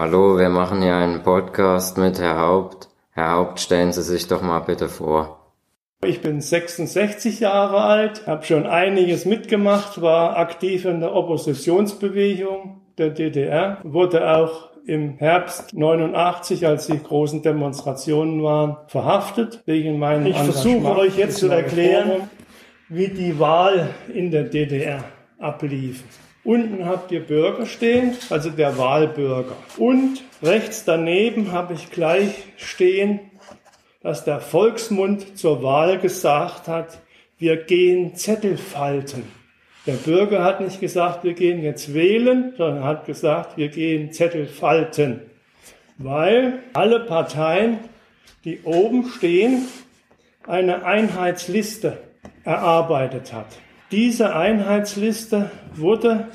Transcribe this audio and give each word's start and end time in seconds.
Hallo, 0.00 0.38
wir 0.38 0.48
machen 0.48 0.80
hier 0.80 0.96
einen 0.96 1.22
Podcast 1.22 1.98
mit 1.98 2.18
Herr 2.18 2.38
Haupt. 2.38 2.88
Herr 3.10 3.32
Haupt, 3.32 3.60
stellen 3.60 3.92
Sie 3.92 4.00
sich 4.00 4.26
doch 4.28 4.40
mal 4.40 4.60
bitte 4.60 4.88
vor. 4.88 5.52
Ich 6.02 6.22
bin 6.22 6.40
66 6.40 7.40
Jahre 7.40 7.82
alt, 7.82 8.26
habe 8.26 8.42
schon 8.46 8.66
einiges 8.66 9.26
mitgemacht, 9.26 10.00
war 10.00 10.38
aktiv 10.38 10.86
in 10.86 11.00
der 11.00 11.14
Oppositionsbewegung 11.14 12.80
der 12.96 13.10
DDR, 13.10 13.76
wurde 13.82 14.34
auch 14.34 14.70
im 14.86 15.18
Herbst 15.18 15.74
89, 15.74 16.66
als 16.66 16.86
die 16.86 17.02
großen 17.02 17.42
Demonstrationen 17.42 18.42
waren, 18.42 18.78
verhaftet 18.86 19.62
wegen 19.66 19.98
meinem 19.98 20.24
Ich 20.24 20.38
versuche 20.38 20.96
euch 20.96 21.18
jetzt 21.18 21.36
zu 21.36 21.48
erklären, 21.48 22.30
wie 22.88 23.08
die 23.08 23.38
Wahl 23.38 23.90
in 24.14 24.30
der 24.30 24.44
DDR 24.44 25.04
ablief. 25.38 26.04
Unten 26.42 26.86
habt 26.86 27.12
ihr 27.12 27.20
Bürger 27.20 27.66
stehen, 27.66 28.16
also 28.30 28.50
der 28.50 28.78
Wahlbürger. 28.78 29.56
Und 29.76 30.22
rechts 30.42 30.84
daneben 30.84 31.52
habe 31.52 31.74
ich 31.74 31.90
gleich 31.90 32.32
stehen, 32.56 33.20
dass 34.02 34.24
der 34.24 34.40
Volksmund 34.40 35.38
zur 35.38 35.62
Wahl 35.62 35.98
gesagt 35.98 36.66
hat, 36.66 37.00
wir 37.38 37.56
gehen 37.56 38.16
Zettel 38.16 38.56
falten. 38.56 39.24
Der 39.86 39.94
Bürger 39.94 40.42
hat 40.42 40.60
nicht 40.60 40.80
gesagt, 40.80 41.24
wir 41.24 41.34
gehen 41.34 41.62
jetzt 41.62 41.94
wählen, 41.94 42.54
sondern 42.56 42.84
hat 42.84 43.06
gesagt, 43.06 43.56
wir 43.56 43.68
gehen 43.68 44.12
Zettel 44.12 44.46
falten. 44.46 45.20
Weil 45.98 46.60
alle 46.72 47.00
Parteien, 47.00 47.78
die 48.44 48.60
oben 48.64 49.06
stehen, 49.08 49.66
eine 50.46 50.84
Einheitsliste 50.84 51.98
erarbeitet 52.44 53.32
hat. 53.32 53.58
Diese 53.90 54.36
Einheitsliste 54.36 55.50
wurde 55.74 56.28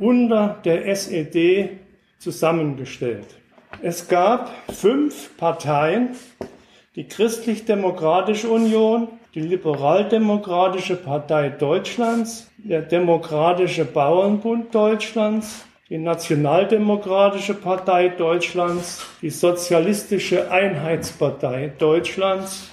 unter 0.00 0.58
der 0.64 0.88
SED 0.88 1.78
zusammengestellt. 2.18 3.26
Es 3.80 4.08
gab 4.08 4.50
fünf 4.72 5.36
Parteien, 5.36 6.16
die 6.96 7.06
Christlich-Demokratische 7.06 8.48
Union, 8.48 9.06
die 9.32 9.42
Liberaldemokratische 9.42 10.96
Partei 10.96 11.50
Deutschlands, 11.50 12.50
der 12.56 12.82
Demokratische 12.82 13.84
Bauernbund 13.84 14.74
Deutschlands, 14.74 15.64
die 15.88 15.98
Nationaldemokratische 15.98 17.54
Partei 17.54 18.08
Deutschlands, 18.08 19.06
die 19.22 19.30
Sozialistische 19.30 20.50
Einheitspartei 20.50 21.70
Deutschlands 21.78 22.70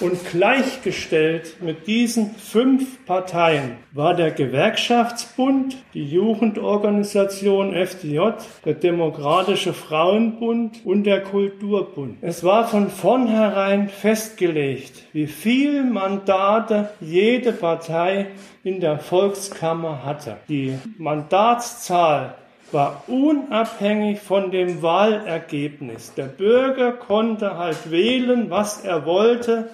und 0.00 0.24
gleichgestellt 0.30 1.56
mit 1.60 1.86
diesen 1.86 2.34
fünf 2.34 3.04
Parteien 3.04 3.76
war 3.92 4.14
der 4.14 4.30
Gewerkschaftsbund, 4.30 5.76
die 5.94 6.04
Jugendorganisation 6.04 7.74
FDJ, 7.74 8.18
der 8.64 8.74
Demokratische 8.74 9.72
Frauenbund 9.72 10.84
und 10.84 11.04
der 11.04 11.22
Kulturbund. 11.22 12.18
Es 12.20 12.44
war 12.44 12.68
von 12.68 12.90
vornherein 12.90 13.88
festgelegt, 13.88 15.02
wie 15.12 15.26
viel 15.26 15.84
Mandate 15.84 16.90
jede 17.00 17.52
Partei 17.52 18.26
in 18.62 18.80
der 18.80 18.98
Volkskammer 18.98 20.04
hatte. 20.04 20.36
Die 20.48 20.78
Mandatszahl 20.98 22.34
war 22.72 23.04
unabhängig 23.06 24.20
von 24.20 24.50
dem 24.50 24.82
Wahlergebnis. 24.82 26.14
Der 26.14 26.26
Bürger 26.26 26.92
konnte 26.92 27.56
halt 27.56 27.90
wählen, 27.90 28.50
was 28.50 28.84
er 28.84 29.06
wollte. 29.06 29.70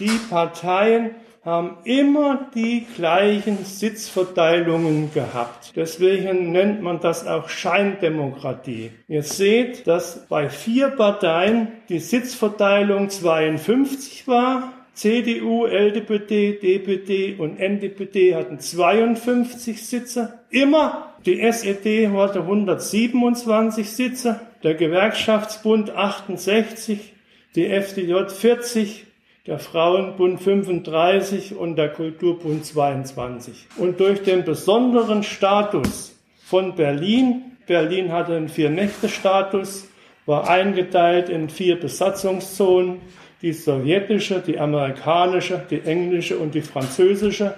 Die 0.00 0.18
Parteien 0.30 1.10
haben 1.44 1.76
immer 1.84 2.48
die 2.54 2.86
gleichen 2.96 3.64
Sitzverteilungen 3.64 5.12
gehabt. 5.12 5.72
Deswegen 5.76 6.52
nennt 6.52 6.80
man 6.82 7.00
das 7.00 7.26
auch 7.26 7.50
Scheindemokratie. 7.50 8.92
Ihr 9.08 9.22
seht, 9.22 9.86
dass 9.86 10.26
bei 10.26 10.48
vier 10.48 10.88
Parteien 10.88 11.68
die 11.90 11.98
Sitzverteilung 11.98 13.10
52 13.10 14.26
war. 14.26 14.72
CDU, 14.94 15.66
LDPD, 15.66 16.52
DPD 16.52 17.34
und 17.36 17.58
NDPD 17.58 18.36
hatten 18.36 18.60
52 18.60 19.86
Sitze. 19.86 20.38
Immer 20.50 21.13
die 21.26 21.40
SED 21.40 22.08
hatte 22.08 22.40
127 22.40 23.90
Sitze, 23.90 24.40
der 24.62 24.74
Gewerkschaftsbund 24.74 25.90
68, 25.90 27.12
die 27.54 27.66
FDJ 27.66 28.28
40, 28.28 29.06
der 29.46 29.58
Frauenbund 29.58 30.40
35 30.40 31.56
und 31.56 31.76
der 31.76 31.90
Kulturbund 31.90 32.64
22. 32.64 33.66
Und 33.76 34.00
durch 34.00 34.22
den 34.22 34.44
besonderen 34.44 35.22
Status 35.22 36.18
von 36.44 36.74
Berlin, 36.74 37.56
Berlin 37.66 38.12
hatte 38.12 38.36
einen 38.36 38.48
Vier-Nächte-Status, 38.48 39.88
war 40.26 40.48
eingeteilt 40.48 41.28
in 41.28 41.50
vier 41.50 41.78
Besatzungszonen, 41.78 43.00
die 43.42 43.52
sowjetische, 43.52 44.40
die 44.40 44.58
amerikanische, 44.58 45.62
die 45.70 45.80
englische 45.80 46.38
und 46.38 46.54
die 46.54 46.62
französische. 46.62 47.54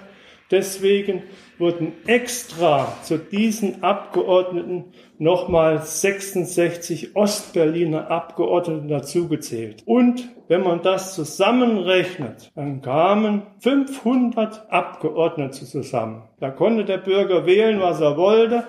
Deswegen 0.49 1.23
wurden 1.57 1.93
extra 2.05 2.93
zu 3.03 3.17
diesen 3.17 3.83
Abgeordneten 3.83 4.85
nochmal 5.17 5.81
66 5.81 7.15
Ostberliner 7.15 8.09
Abgeordnete 8.09 8.87
dazugezählt. 8.87 9.83
Und 9.85 10.29
wenn 10.47 10.61
man 10.61 10.81
das 10.81 11.15
zusammenrechnet, 11.15 12.51
dann 12.55 12.81
kamen 12.81 13.41
500 13.59 14.71
Abgeordnete 14.71 15.65
zusammen. 15.65 16.23
Da 16.39 16.49
konnte 16.49 16.85
der 16.85 16.99
Bürger 16.99 17.45
wählen, 17.45 17.81
was 17.81 17.99
er 17.99 18.15
wollte. 18.15 18.63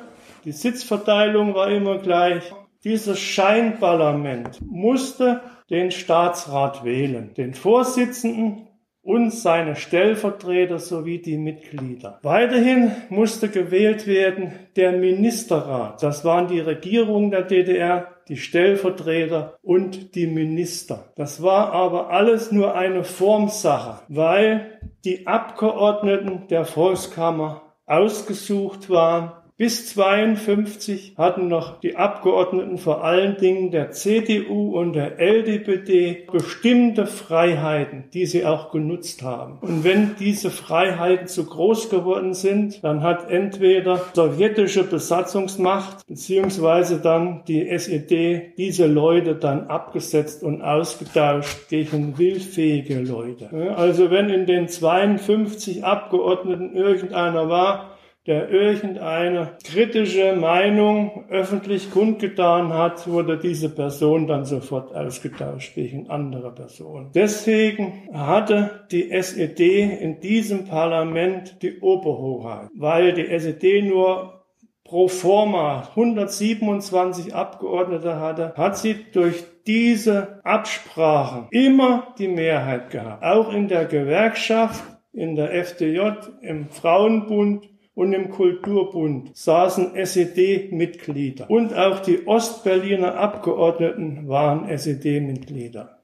Die 0.44 0.52
Sitzverteilung 0.52 1.54
war 1.54 1.70
immer 1.70 1.98
gleich. 1.98 2.42
Dieses 2.84 3.18
Scheinparlament 3.20 4.60
musste 4.64 5.42
den 5.68 5.90
Staatsrat 5.90 6.84
wählen, 6.84 7.34
den 7.34 7.54
Vorsitzenden 7.54 8.67
und 9.08 9.30
seine 9.30 9.74
Stellvertreter 9.74 10.78
sowie 10.78 11.16
die 11.22 11.38
Mitglieder. 11.38 12.18
Weiterhin 12.22 12.92
musste 13.08 13.48
gewählt 13.48 14.06
werden 14.06 14.52
der 14.76 14.92
Ministerrat. 14.92 16.02
Das 16.02 16.26
waren 16.26 16.46
die 16.46 16.60
Regierungen 16.60 17.30
der 17.30 17.40
DDR, 17.40 18.08
die 18.28 18.36
Stellvertreter 18.36 19.56
und 19.62 20.14
die 20.14 20.26
Minister. 20.26 21.10
Das 21.16 21.42
war 21.42 21.72
aber 21.72 22.10
alles 22.10 22.52
nur 22.52 22.74
eine 22.74 23.02
Formsache, 23.02 24.02
weil 24.08 24.78
die 25.06 25.26
Abgeordneten 25.26 26.46
der 26.50 26.66
Volkskammer 26.66 27.62
ausgesucht 27.86 28.90
waren 28.90 29.32
bis 29.58 29.88
52 29.88 31.14
hatten 31.18 31.48
noch 31.48 31.80
die 31.80 31.96
Abgeordneten 31.96 32.78
vor 32.78 33.02
allen 33.02 33.36
Dingen 33.38 33.72
der 33.72 33.90
CDU 33.90 34.78
und 34.78 34.92
der 34.92 35.18
LDPD 35.18 36.28
bestimmte 36.30 37.06
Freiheiten, 37.06 38.04
die 38.14 38.24
sie 38.26 38.46
auch 38.46 38.70
genutzt 38.70 39.22
haben. 39.22 39.58
Und 39.60 39.82
wenn 39.82 40.14
diese 40.20 40.50
Freiheiten 40.50 41.26
zu 41.26 41.44
groß 41.44 41.90
geworden 41.90 42.34
sind, 42.34 42.84
dann 42.84 43.02
hat 43.02 43.32
entweder 43.32 44.00
sowjetische 44.12 44.84
Besatzungsmacht 44.84 46.06
beziehungsweise 46.06 47.00
dann 47.00 47.42
die 47.48 47.68
SED 47.68 48.52
diese 48.56 48.86
Leute 48.86 49.34
dann 49.34 49.66
abgesetzt 49.66 50.44
und 50.44 50.62
ausgetauscht 50.62 51.68
gegen 51.68 52.16
willfähige 52.16 53.00
Leute. 53.00 53.74
Also 53.76 54.12
wenn 54.12 54.28
in 54.28 54.46
den 54.46 54.68
52 54.68 55.82
Abgeordneten 55.82 56.76
irgendeiner 56.76 57.48
war, 57.48 57.97
der 58.28 58.50
irgendeine 58.50 59.56
kritische 59.64 60.36
Meinung 60.36 61.24
öffentlich 61.30 61.90
kundgetan 61.90 62.74
hat, 62.74 63.08
wurde 63.08 63.38
diese 63.38 63.70
Person 63.70 64.26
dann 64.26 64.44
sofort 64.44 64.94
ausgetauscht 64.94 65.74
gegen 65.74 66.10
andere 66.10 66.54
Personen. 66.54 67.10
Deswegen 67.14 68.06
hatte 68.12 68.86
die 68.90 69.10
SED 69.10 69.80
in 70.00 70.20
diesem 70.20 70.66
Parlament 70.66 71.62
die 71.62 71.80
Oberhoheit, 71.80 72.68
weil 72.74 73.14
die 73.14 73.26
SED 73.26 73.80
nur 73.82 74.44
pro 74.84 75.08
forma 75.08 75.88
127 75.96 77.34
Abgeordnete 77.34 78.20
hatte, 78.20 78.52
hat 78.56 78.76
sie 78.76 79.06
durch 79.10 79.44
diese 79.66 80.40
Absprachen 80.44 81.46
immer 81.50 82.14
die 82.18 82.28
Mehrheit 82.28 82.90
gehabt. 82.90 83.22
Auch 83.22 83.52
in 83.54 83.68
der 83.68 83.86
Gewerkschaft, 83.86 84.82
in 85.14 85.34
der 85.34 85.54
FDJ, 85.54 86.00
im 86.42 86.68
Frauenbund 86.68 87.68
und 87.98 88.12
im 88.12 88.30
Kulturbund 88.30 89.36
saßen 89.36 89.96
SED-Mitglieder. 89.96 91.50
Und 91.50 91.74
auch 91.74 91.98
die 91.98 92.28
Ostberliner 92.28 93.16
Abgeordneten 93.16 94.28
waren 94.28 94.68
SED-Mitglieder. 94.68 95.98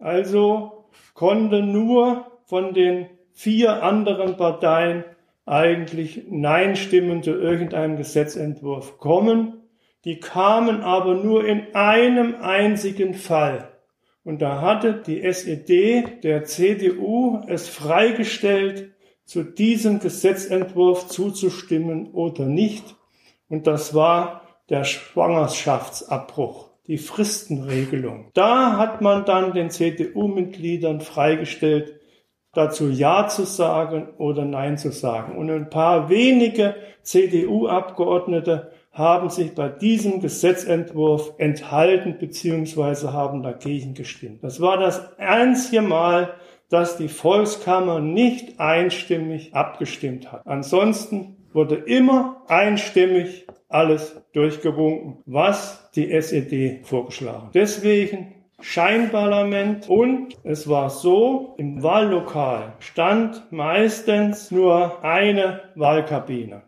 Also 0.00 0.88
konnte 1.14 1.62
nur 1.62 2.26
von 2.46 2.74
den 2.74 3.06
vier 3.32 3.84
anderen 3.84 4.36
Parteien 4.36 5.04
eigentlich 5.44 6.24
Nein-Stimmen 6.28 7.22
zu 7.22 7.30
irgendeinem 7.30 7.96
Gesetzentwurf 7.96 8.98
kommen. 8.98 9.68
Die 10.04 10.18
kamen 10.18 10.80
aber 10.80 11.14
nur 11.14 11.46
in 11.46 11.76
einem 11.76 12.34
einzigen 12.42 13.14
Fall. 13.14 13.68
Und 14.24 14.42
da 14.42 14.60
hatte 14.62 14.94
die 14.94 15.22
SED 15.22 16.24
der 16.24 16.42
CDU 16.42 17.40
es 17.46 17.68
freigestellt, 17.68 18.95
zu 19.26 19.42
diesem 19.42 19.98
Gesetzentwurf 19.98 21.08
zuzustimmen 21.08 22.12
oder 22.12 22.46
nicht. 22.46 22.94
Und 23.48 23.66
das 23.66 23.92
war 23.92 24.42
der 24.70 24.84
Schwangerschaftsabbruch, 24.84 26.70
die 26.86 26.98
Fristenregelung. 26.98 28.30
Da 28.34 28.76
hat 28.78 29.02
man 29.02 29.24
dann 29.24 29.52
den 29.52 29.70
CDU-Mitgliedern 29.70 31.00
freigestellt, 31.00 32.00
dazu 32.52 32.88
Ja 32.88 33.28
zu 33.28 33.44
sagen 33.44 34.08
oder 34.16 34.44
Nein 34.44 34.78
zu 34.78 34.90
sagen. 34.90 35.36
Und 35.36 35.50
ein 35.50 35.70
paar 35.70 36.08
wenige 36.08 36.74
CDU-Abgeordnete 37.02 38.72
haben 38.92 39.28
sich 39.28 39.54
bei 39.54 39.68
diesem 39.68 40.20
Gesetzentwurf 40.20 41.34
enthalten 41.36 42.16
bzw. 42.18 43.08
haben 43.08 43.42
dagegen 43.42 43.92
gestimmt. 43.92 44.42
Das 44.42 44.60
war 44.60 44.78
das 44.78 45.18
einzige 45.18 45.82
Mal, 45.82 46.32
dass 46.68 46.96
die 46.96 47.08
Volkskammer 47.08 48.00
nicht 48.00 48.58
einstimmig 48.60 49.54
abgestimmt 49.54 50.32
hat. 50.32 50.46
Ansonsten 50.46 51.36
wurde 51.52 51.76
immer 51.76 52.42
einstimmig 52.48 53.46
alles 53.68 54.22
durchgewunken, 54.32 55.22
was 55.26 55.90
die 55.92 56.10
SED 56.12 56.86
vorgeschlagen. 56.86 57.50
Deswegen 57.54 58.34
Scheinparlament 58.60 59.88
und 59.88 60.34
es 60.42 60.68
war 60.68 60.88
so, 60.88 61.54
im 61.58 61.82
Wahllokal 61.82 62.72
stand 62.78 63.52
meistens 63.52 64.50
nur 64.50 65.04
eine 65.04 65.60
Wahlkabine. 65.74 66.62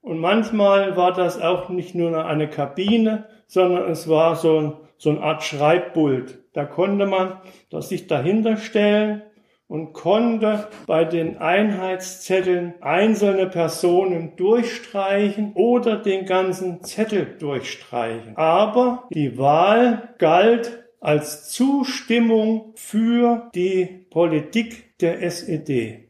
Und 0.00 0.20
manchmal 0.20 0.96
war 0.96 1.12
das 1.12 1.40
auch 1.40 1.68
nicht 1.68 1.94
nur 1.94 2.24
eine 2.24 2.48
Kabine, 2.48 3.26
sondern 3.46 3.90
es 3.90 4.08
war 4.08 4.36
so, 4.36 4.80
so 4.96 5.10
eine 5.10 5.20
Art 5.20 5.42
Schreibpult. 5.42 6.38
Da 6.54 6.64
konnte 6.64 7.04
man 7.04 7.40
sich 7.80 8.06
dahinter 8.06 8.56
stellen 8.56 9.22
und 9.68 9.92
konnte 9.92 10.68
bei 10.86 11.04
den 11.04 11.36
Einheitszetteln 11.38 12.74
einzelne 12.80 13.46
Personen 13.46 14.34
durchstreichen 14.36 15.52
oder 15.54 15.96
den 15.96 16.24
ganzen 16.24 16.82
Zettel 16.82 17.36
durchstreichen. 17.38 18.36
Aber 18.36 19.04
die 19.12 19.36
Wahl 19.38 20.14
galt 20.18 20.84
als 21.00 21.50
Zustimmung 21.50 22.72
für 22.74 23.50
die 23.54 24.06
Politik 24.10 24.98
der 24.98 25.22
SED. 25.22 26.08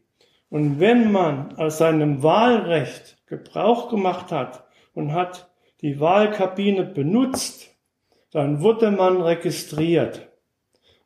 Und 0.49 0.79
wenn 0.79 1.11
man 1.11 1.55
aus 1.57 1.77
seinem 1.77 2.23
Wahlrecht 2.23 3.17
Gebrauch 3.27 3.89
gemacht 3.89 4.31
hat 4.31 4.63
und 4.95 5.13
hat 5.13 5.51
die 5.81 5.99
Wahlkabine 5.99 6.85
benutzt, 6.85 7.75
dann 8.31 8.61
wurde 8.61 8.89
man 8.91 9.21
registriert. 9.21 10.28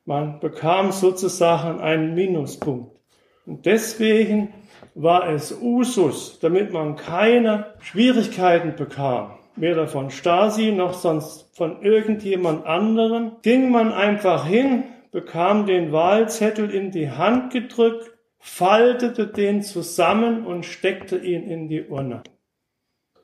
Man 0.06 0.40
bekam 0.40 0.92
sozusagen 0.92 1.80
einen 1.80 2.14
Minuspunkt. 2.14 3.00
Und 3.46 3.66
deswegen 3.66 4.54
war 4.96 5.30
es 5.30 5.58
Usus, 5.62 6.40
damit 6.40 6.72
man 6.72 6.96
keine 6.96 7.74
Schwierigkeiten 7.80 8.76
bekam, 8.76 9.38
weder 9.56 9.88
von 9.88 10.12
Stasi 10.12 10.72
noch 10.72 10.94
sonst 10.94 11.56
von 11.56 11.82
irgendjemand 11.82 12.66
anderen, 12.66 13.38
ging 13.42 13.72
man 13.72 13.92
einfach 13.94 14.46
hin, 14.46 14.84
bekam 15.12 15.66
den 15.66 15.92
Wahlzettel 15.92 16.70
in 16.70 16.92
die 16.92 17.12
Hand 17.12 17.54
gedrückt, 17.54 18.12
faltete 18.40 19.28
den 19.28 19.62
zusammen 19.62 20.46
und 20.46 20.66
steckte 20.66 21.18
ihn 21.18 21.44
in 21.44 21.70
die 21.70 21.86
Urne. 21.88 22.24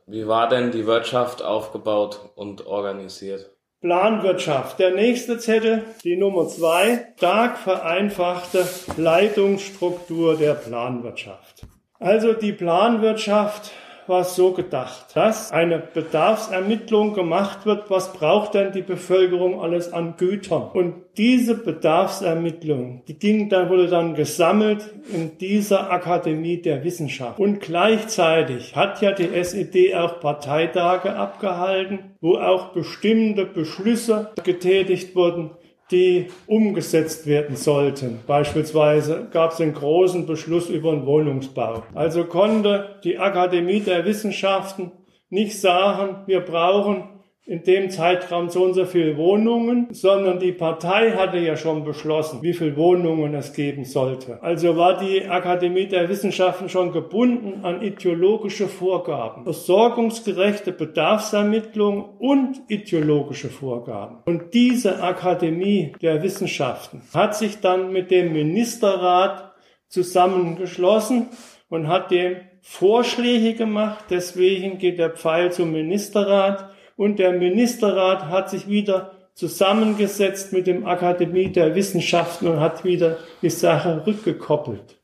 Wie 0.05 0.27
war 0.27 0.47
denn 0.47 0.71
die 0.71 0.87
Wirtschaft 0.87 1.43
aufgebaut 1.43 2.31
und 2.35 2.65
organisiert? 2.65 3.51
Planwirtschaft. 3.81 4.77
Der 4.79 4.91
nächste 4.91 5.37
Zettel, 5.37 5.83
die 6.03 6.17
Nummer 6.17 6.49
zwei, 6.49 7.07
stark 7.15 7.57
vereinfachte 7.57 8.67
Leitungsstruktur 8.97 10.35
der 10.35 10.53
Planwirtschaft. 10.53 11.65
Also 11.97 12.33
die 12.33 12.51
Planwirtschaft 12.51 13.71
war 14.09 14.23
so 14.23 14.51
gedacht, 14.51 15.15
dass 15.15 15.51
eine 15.51 15.77
Bedarfsermittlung 15.77 17.13
gemacht 17.13 17.65
wird, 17.65 17.89
was 17.89 18.11
braucht 18.11 18.55
denn 18.55 18.71
die 18.71 18.81
Bevölkerung 18.81 19.61
alles 19.61 19.93
an 19.93 20.15
Gütern. 20.17 20.69
Und 20.73 20.95
diese 21.15 21.55
Bedarfsermittlung, 21.55 23.03
die 23.07 23.19
ging 23.19 23.49
dann, 23.49 23.69
wurde 23.69 23.87
dann 23.87 24.15
gesammelt 24.15 24.89
in 25.13 25.37
dieser 25.37 25.91
Akademie 25.91 26.61
der 26.61 26.83
Wissenschaft. 26.83 27.39
Und 27.39 27.59
gleichzeitig 27.59 28.75
hat 28.75 29.01
ja 29.01 29.11
die 29.11 29.33
SED 29.33 29.95
auch 29.95 30.19
Parteitage 30.19 31.15
abgehalten, 31.15 32.15
wo 32.21 32.37
auch 32.37 32.69
bestimmte 32.69 33.45
Beschlüsse 33.45 34.31
getätigt 34.43 35.15
wurden, 35.15 35.51
die 35.91 36.27
umgesetzt 36.47 37.25
werden 37.25 37.55
sollten. 37.55 38.19
Beispielsweise 38.27 39.27
gab 39.31 39.51
es 39.51 39.61
einen 39.61 39.73
großen 39.73 40.25
Beschluss 40.25 40.69
über 40.69 40.91
den 40.91 41.05
Wohnungsbau. 41.05 41.83
Also 41.95 42.25
konnte 42.25 42.99
die 43.03 43.17
Akademie 43.17 43.79
der 43.79 44.05
Wissenschaften 44.05 44.91
nicht 45.29 45.59
sagen, 45.59 46.23
wir 46.25 46.41
brauchen 46.41 47.03
in 47.45 47.63
dem 47.63 47.89
Zeitraum 47.89 48.49
so 48.49 48.63
und 48.63 48.75
so 48.75 48.85
viele 48.85 49.17
Wohnungen, 49.17 49.87
sondern 49.91 50.39
die 50.39 50.51
Partei 50.51 51.13
hatte 51.13 51.39
ja 51.39 51.57
schon 51.57 51.83
beschlossen, 51.83 52.43
wie 52.43 52.53
viele 52.53 52.77
Wohnungen 52.77 53.33
es 53.33 53.53
geben 53.53 53.85
sollte. 53.85 54.37
Also 54.43 54.77
war 54.77 54.99
die 54.99 55.25
Akademie 55.25 55.87
der 55.87 56.09
Wissenschaften 56.09 56.69
schon 56.69 56.91
gebunden 56.91 57.65
an 57.65 57.81
ideologische 57.81 58.67
Vorgaben, 58.67 59.45
versorgungsgerechte 59.45 60.71
Bedarfsermittlung 60.71 62.17
und 62.19 62.61
ideologische 62.67 63.49
Vorgaben. 63.49 64.17
Und 64.25 64.53
diese 64.53 65.01
Akademie 65.01 65.93
der 66.03 66.21
Wissenschaften 66.21 67.01
hat 67.15 67.35
sich 67.35 67.61
dann 67.61 67.91
mit 67.91 68.11
dem 68.11 68.31
Ministerrat 68.31 69.53
zusammengeschlossen 69.87 71.29
und 71.69 71.87
hat 71.87 72.11
dem 72.11 72.35
Vorschläge 72.61 73.55
gemacht. 73.55 74.05
Deswegen 74.11 74.77
geht 74.77 74.99
der 74.99 75.09
Pfeil 75.09 75.51
zum 75.51 75.71
Ministerrat 75.71 76.68
und 76.99 77.17
der 77.17 77.31
Ministerrat 77.31 78.25
hat 78.25 78.49
sich 78.49 78.67
wieder 78.67 79.11
zusammengesetzt 79.33 80.51
mit 80.51 80.67
dem 80.67 80.85
Akademie 80.85 81.47
der 81.47 81.73
Wissenschaften 81.73 82.45
und 82.45 82.59
hat 82.59 82.83
wieder 82.83 83.15
die 83.41 83.49
Sache 83.49 84.03
rückgekoppelt. 84.05 84.97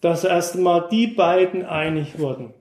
Dass 0.00 0.24
erstmal 0.24 0.88
die 0.90 1.06
beiden 1.06 1.64
einig 1.64 2.18
wurden. 2.18 2.54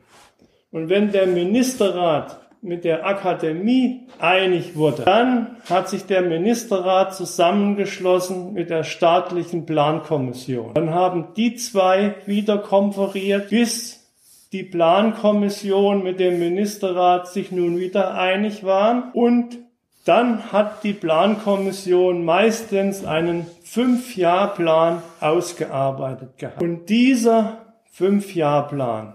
Und 0.70 0.90
wenn 0.90 1.12
der 1.12 1.26
Ministerrat 1.26 2.40
mit 2.62 2.84
der 2.84 3.04
Akademie 3.04 4.02
einig 4.20 4.76
wurde, 4.76 5.06
dann 5.06 5.58
hat 5.68 5.90
sich 5.90 6.06
der 6.06 6.22
Ministerrat 6.22 7.16
zusammengeschlossen 7.16 8.54
mit 8.54 8.70
der 8.70 8.84
staatlichen 8.84 9.66
Plankommission. 9.66 10.76
Dann 10.76 10.94
haben 10.94 11.30
die 11.36 11.56
zwei 11.56 12.14
wieder 12.28 12.60
konferiert, 12.60 13.50
bis 13.50 13.99
die 14.52 14.64
Plankommission 14.64 16.04
mit 16.04 16.20
dem 16.20 16.40
Ministerrat 16.40 17.28
sich 17.28 17.52
nun 17.52 17.78
wieder 17.78 18.16
einig 18.16 18.64
waren 18.64 19.12
und 19.14 19.60
dann 20.06 20.52
hat 20.52 20.84
die 20.84 20.94
Plankommission 20.94 22.26
meistens 22.26 23.06
einen 23.06 23.46
Fünf-Jahr-Plan 23.64 25.04
ausgearbeitet 25.20 26.38
gehabt. 26.40 26.64
Und 26.64 26.90
dieser 26.90 27.76
Fünf-Jahr-Plan 27.92 29.14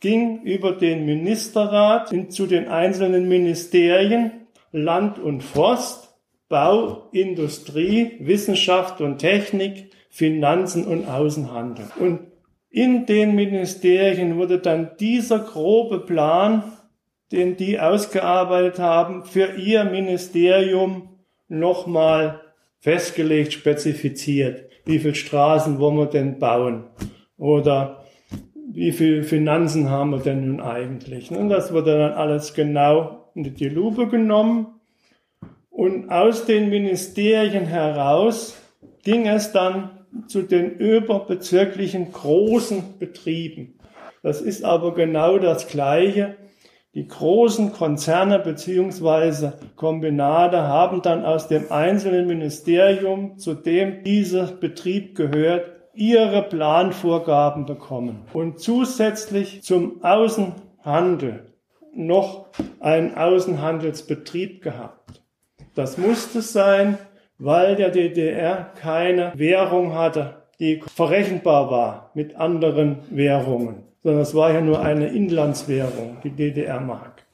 ging 0.00 0.42
über 0.42 0.72
den 0.72 1.06
Ministerrat 1.06 2.12
in, 2.12 2.30
zu 2.30 2.46
den 2.46 2.68
einzelnen 2.68 3.26
Ministerien 3.28 4.46
Land 4.70 5.18
und 5.18 5.42
Forst, 5.42 6.14
Bau, 6.48 7.08
Industrie, 7.10 8.12
Wissenschaft 8.20 9.00
und 9.00 9.18
Technik, 9.18 9.90
Finanzen 10.08 10.86
und 10.86 11.08
Außenhandel. 11.08 11.86
Und 11.98 12.27
in 12.70 13.06
den 13.06 13.34
Ministerien 13.34 14.36
wurde 14.36 14.58
dann 14.58 14.90
dieser 15.00 15.38
grobe 15.38 16.00
Plan, 16.00 16.62
den 17.32 17.56
die 17.56 17.80
ausgearbeitet 17.80 18.78
haben, 18.78 19.24
für 19.24 19.56
ihr 19.56 19.84
Ministerium 19.84 21.18
nochmal 21.48 22.40
festgelegt, 22.78 23.52
spezifiziert. 23.52 24.70
Wie 24.84 24.98
viel 24.98 25.14
Straßen 25.14 25.78
wollen 25.78 25.96
wir 25.96 26.06
denn 26.06 26.38
bauen? 26.38 26.84
Oder 27.36 28.04
wie 28.70 28.92
viel 28.92 29.22
Finanzen 29.22 29.90
haben 29.90 30.10
wir 30.10 30.18
denn 30.18 30.46
nun 30.46 30.60
eigentlich? 30.60 31.30
Und 31.30 31.48
das 31.48 31.72
wurde 31.72 31.98
dann 31.98 32.12
alles 32.12 32.54
genau 32.54 33.30
in 33.34 33.54
die 33.54 33.68
Lupe 33.68 34.08
genommen. 34.08 34.80
Und 35.70 36.10
aus 36.10 36.44
den 36.44 36.70
Ministerien 36.70 37.66
heraus 37.66 38.60
ging 39.04 39.26
es 39.26 39.52
dann 39.52 39.97
zu 40.26 40.42
den 40.42 40.76
überbezirklichen 40.76 42.12
großen 42.12 42.98
Betrieben. 42.98 43.78
Das 44.22 44.40
ist 44.40 44.64
aber 44.64 44.94
genau 44.94 45.38
das 45.38 45.68
Gleiche. 45.68 46.36
Die 46.94 47.06
großen 47.06 47.72
Konzerne 47.72 48.38
beziehungsweise 48.38 49.58
Kombinate 49.76 50.62
haben 50.62 51.02
dann 51.02 51.24
aus 51.24 51.46
dem 51.46 51.70
einzelnen 51.70 52.26
Ministerium, 52.26 53.38
zu 53.38 53.54
dem 53.54 54.02
dieser 54.02 54.46
Betrieb 54.46 55.14
gehört, 55.14 55.70
ihre 55.94 56.42
Planvorgaben 56.42 57.66
bekommen 57.66 58.24
und 58.32 58.60
zusätzlich 58.60 59.62
zum 59.62 60.02
Außenhandel 60.02 61.52
noch 61.94 62.46
einen 62.80 63.14
Außenhandelsbetrieb 63.16 64.62
gehabt. 64.62 65.22
Das 65.74 65.98
musste 65.98 66.40
sein, 66.42 66.98
weil 67.38 67.76
der 67.76 67.90
DDR 67.90 68.70
keine 68.80 69.32
Währung 69.34 69.94
hatte, 69.94 70.34
die 70.60 70.82
verrechenbar 70.94 71.70
war 71.70 72.10
mit 72.14 72.36
anderen 72.36 72.98
Währungen, 73.10 73.84
sondern 74.02 74.22
es 74.22 74.34
war 74.34 74.52
ja 74.52 74.60
nur 74.60 74.80
eine 74.80 75.08
Inlandswährung, 75.08 76.18
die 76.24 76.30
DDR-Mark. 76.30 77.24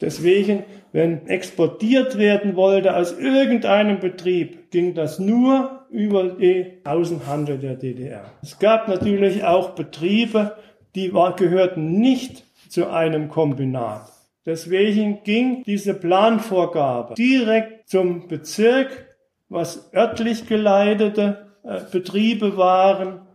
Deswegen, 0.00 0.62
wenn 0.92 1.26
exportiert 1.26 2.16
werden 2.16 2.56
wollte 2.56 2.96
aus 2.96 3.18
irgendeinem 3.18 4.00
Betrieb, 4.00 4.70
ging 4.70 4.94
das 4.94 5.18
nur 5.18 5.82
über 5.90 6.24
den 6.24 6.78
Außenhandel 6.84 7.58
der 7.58 7.74
DDR. 7.74 8.24
Es 8.42 8.58
gab 8.58 8.88
natürlich 8.88 9.44
auch 9.44 9.70
Betriebe, 9.70 10.56
die 10.94 11.12
war, 11.12 11.36
gehörten 11.36 11.98
nicht 12.00 12.44
zu 12.68 12.88
einem 12.88 13.28
Kombinat. 13.28 14.10
Deswegen 14.46 15.22
ging 15.22 15.62
diese 15.64 15.92
Planvorgabe 15.92 17.14
direkt 17.14 17.88
zum 17.90 18.26
Bezirk, 18.26 19.09
was 19.50 19.92
örtlich 19.92 20.46
geleitete 20.46 21.52
äh, 21.62 21.80
Betriebe 21.92 22.56
waren. 22.56 23.26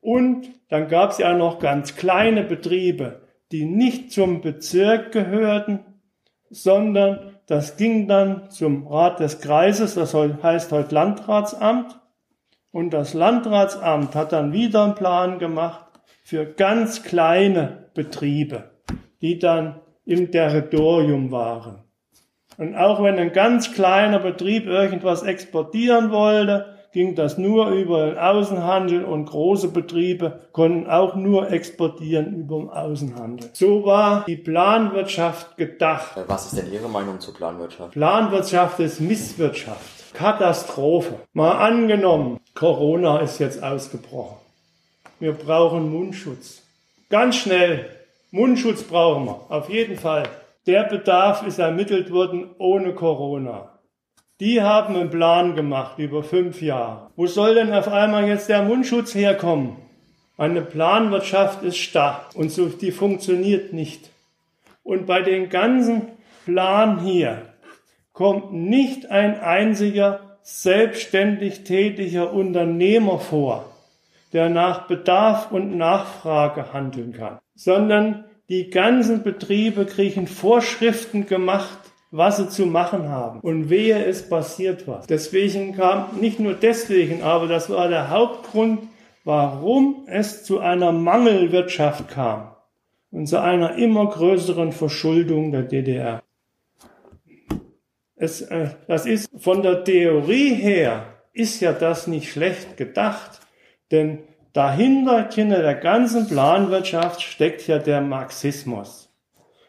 Und 0.00 0.48
dann 0.70 0.88
gab 0.88 1.10
es 1.10 1.18
ja 1.18 1.34
noch 1.34 1.58
ganz 1.58 1.96
kleine 1.96 2.42
Betriebe, 2.42 3.20
die 3.52 3.66
nicht 3.66 4.12
zum 4.12 4.40
Bezirk 4.40 5.12
gehörten, 5.12 5.80
sondern 6.48 7.36
das 7.46 7.76
ging 7.76 8.08
dann 8.08 8.50
zum 8.50 8.86
Rat 8.86 9.20
des 9.20 9.40
Kreises, 9.40 9.94
das 9.94 10.14
heißt 10.14 10.72
heute 10.72 10.94
Landratsamt. 10.94 12.00
Und 12.70 12.90
das 12.90 13.14
Landratsamt 13.14 14.14
hat 14.14 14.32
dann 14.32 14.52
wieder 14.52 14.84
einen 14.84 14.94
Plan 14.94 15.38
gemacht 15.38 15.86
für 16.22 16.44
ganz 16.44 17.02
kleine 17.02 17.90
Betriebe, 17.94 18.70
die 19.20 19.38
dann 19.38 19.80
im 20.04 20.30
Territorium 20.30 21.30
waren. 21.30 21.85
Und 22.58 22.74
auch 22.76 23.02
wenn 23.02 23.18
ein 23.18 23.32
ganz 23.32 23.72
kleiner 23.72 24.18
Betrieb 24.18 24.66
irgendwas 24.66 25.22
exportieren 25.22 26.10
wollte, 26.10 26.76
ging 26.92 27.14
das 27.14 27.36
nur 27.36 27.68
über 27.68 28.06
den 28.06 28.18
Außenhandel 28.18 29.04
und 29.04 29.26
große 29.26 29.68
Betriebe 29.68 30.40
konnten 30.52 30.88
auch 30.88 31.14
nur 31.14 31.50
exportieren 31.50 32.34
über 32.34 32.56
den 32.56 32.70
Außenhandel. 32.70 33.50
So 33.52 33.84
war 33.84 34.24
die 34.26 34.36
Planwirtschaft 34.36 35.58
gedacht. 35.58 36.12
Was 36.26 36.46
ist 36.46 36.56
denn 36.56 36.72
Ihre 36.72 36.88
Meinung 36.88 37.20
zur 37.20 37.34
Planwirtschaft? 37.34 37.92
Planwirtschaft 37.92 38.80
ist 38.80 39.00
Misswirtschaft. 39.00 40.14
Katastrophe. 40.14 41.16
Mal 41.34 41.58
angenommen, 41.58 42.40
Corona 42.54 43.18
ist 43.18 43.38
jetzt 43.40 43.62
ausgebrochen. 43.62 44.38
Wir 45.20 45.32
brauchen 45.32 45.92
Mundschutz. 45.92 46.62
Ganz 47.10 47.36
schnell. 47.36 47.90
Mundschutz 48.30 48.82
brauchen 48.82 49.26
wir. 49.26 49.40
Auf 49.50 49.68
jeden 49.68 49.98
Fall. 49.98 50.24
Der 50.66 50.82
Bedarf 50.82 51.46
ist 51.46 51.60
ermittelt 51.60 52.10
worden 52.10 52.50
ohne 52.58 52.92
Corona. 52.92 53.78
Die 54.40 54.60
haben 54.60 54.96
einen 54.96 55.10
Plan 55.10 55.54
gemacht 55.54 55.98
über 55.98 56.24
fünf 56.24 56.60
Jahre. 56.60 57.10
Wo 57.14 57.26
soll 57.26 57.54
denn 57.54 57.72
auf 57.72 57.88
einmal 57.88 58.26
jetzt 58.26 58.48
der 58.48 58.62
Mundschutz 58.62 59.14
herkommen? 59.14 59.76
Eine 60.36 60.62
Planwirtschaft 60.62 61.62
ist 61.62 61.78
starr 61.78 62.28
und 62.34 62.50
so, 62.50 62.66
die 62.66 62.90
funktioniert 62.90 63.72
nicht. 63.72 64.10
Und 64.82 65.06
bei 65.06 65.22
den 65.22 65.48
ganzen 65.48 66.08
Plan 66.44 66.98
hier 67.00 67.42
kommt 68.12 68.52
nicht 68.52 69.10
ein 69.10 69.40
einziger 69.40 70.38
selbstständig 70.42 71.64
tätiger 71.64 72.32
Unternehmer 72.32 73.18
vor, 73.18 73.72
der 74.32 74.50
nach 74.50 74.86
Bedarf 74.86 75.50
und 75.50 75.76
Nachfrage 75.76 76.72
handeln 76.72 77.12
kann, 77.12 77.38
sondern 77.54 78.25
die 78.48 78.70
ganzen 78.70 79.22
Betriebe 79.22 79.86
kriegen 79.86 80.26
Vorschriften 80.26 81.26
gemacht, 81.26 81.78
was 82.10 82.36
sie 82.36 82.48
zu 82.48 82.66
machen 82.66 83.08
haben. 83.08 83.40
Und 83.40 83.68
wehe, 83.68 84.04
es 84.04 84.28
passiert 84.28 84.86
was. 84.86 85.06
Deswegen 85.06 85.74
kam, 85.74 86.20
nicht 86.20 86.38
nur 86.38 86.54
deswegen, 86.54 87.22
aber 87.22 87.48
das 87.48 87.68
war 87.68 87.88
der 87.88 88.10
Hauptgrund, 88.10 88.88
warum 89.24 90.04
es 90.06 90.44
zu 90.44 90.60
einer 90.60 90.92
Mangelwirtschaft 90.92 92.08
kam 92.08 92.54
und 93.10 93.26
zu 93.26 93.40
einer 93.40 93.76
immer 93.76 94.06
größeren 94.08 94.72
Verschuldung 94.72 95.50
der 95.50 95.62
DDR. 95.62 96.22
Es, 98.14 98.40
äh, 98.42 98.70
das 98.86 99.04
ist 99.04 99.28
von 99.36 99.62
der 99.62 99.84
Theorie 99.84 100.54
her, 100.54 101.06
ist 101.32 101.60
ja 101.60 101.72
das 101.72 102.06
nicht 102.06 102.30
schlecht 102.30 102.76
gedacht, 102.76 103.40
denn 103.90 104.20
dahinter, 104.56 105.28
hinter 105.32 105.60
der 105.60 105.74
ganzen 105.74 106.28
Planwirtschaft 106.28 107.20
steckt 107.20 107.66
ja 107.66 107.78
der 107.78 108.00
Marxismus. 108.00 109.12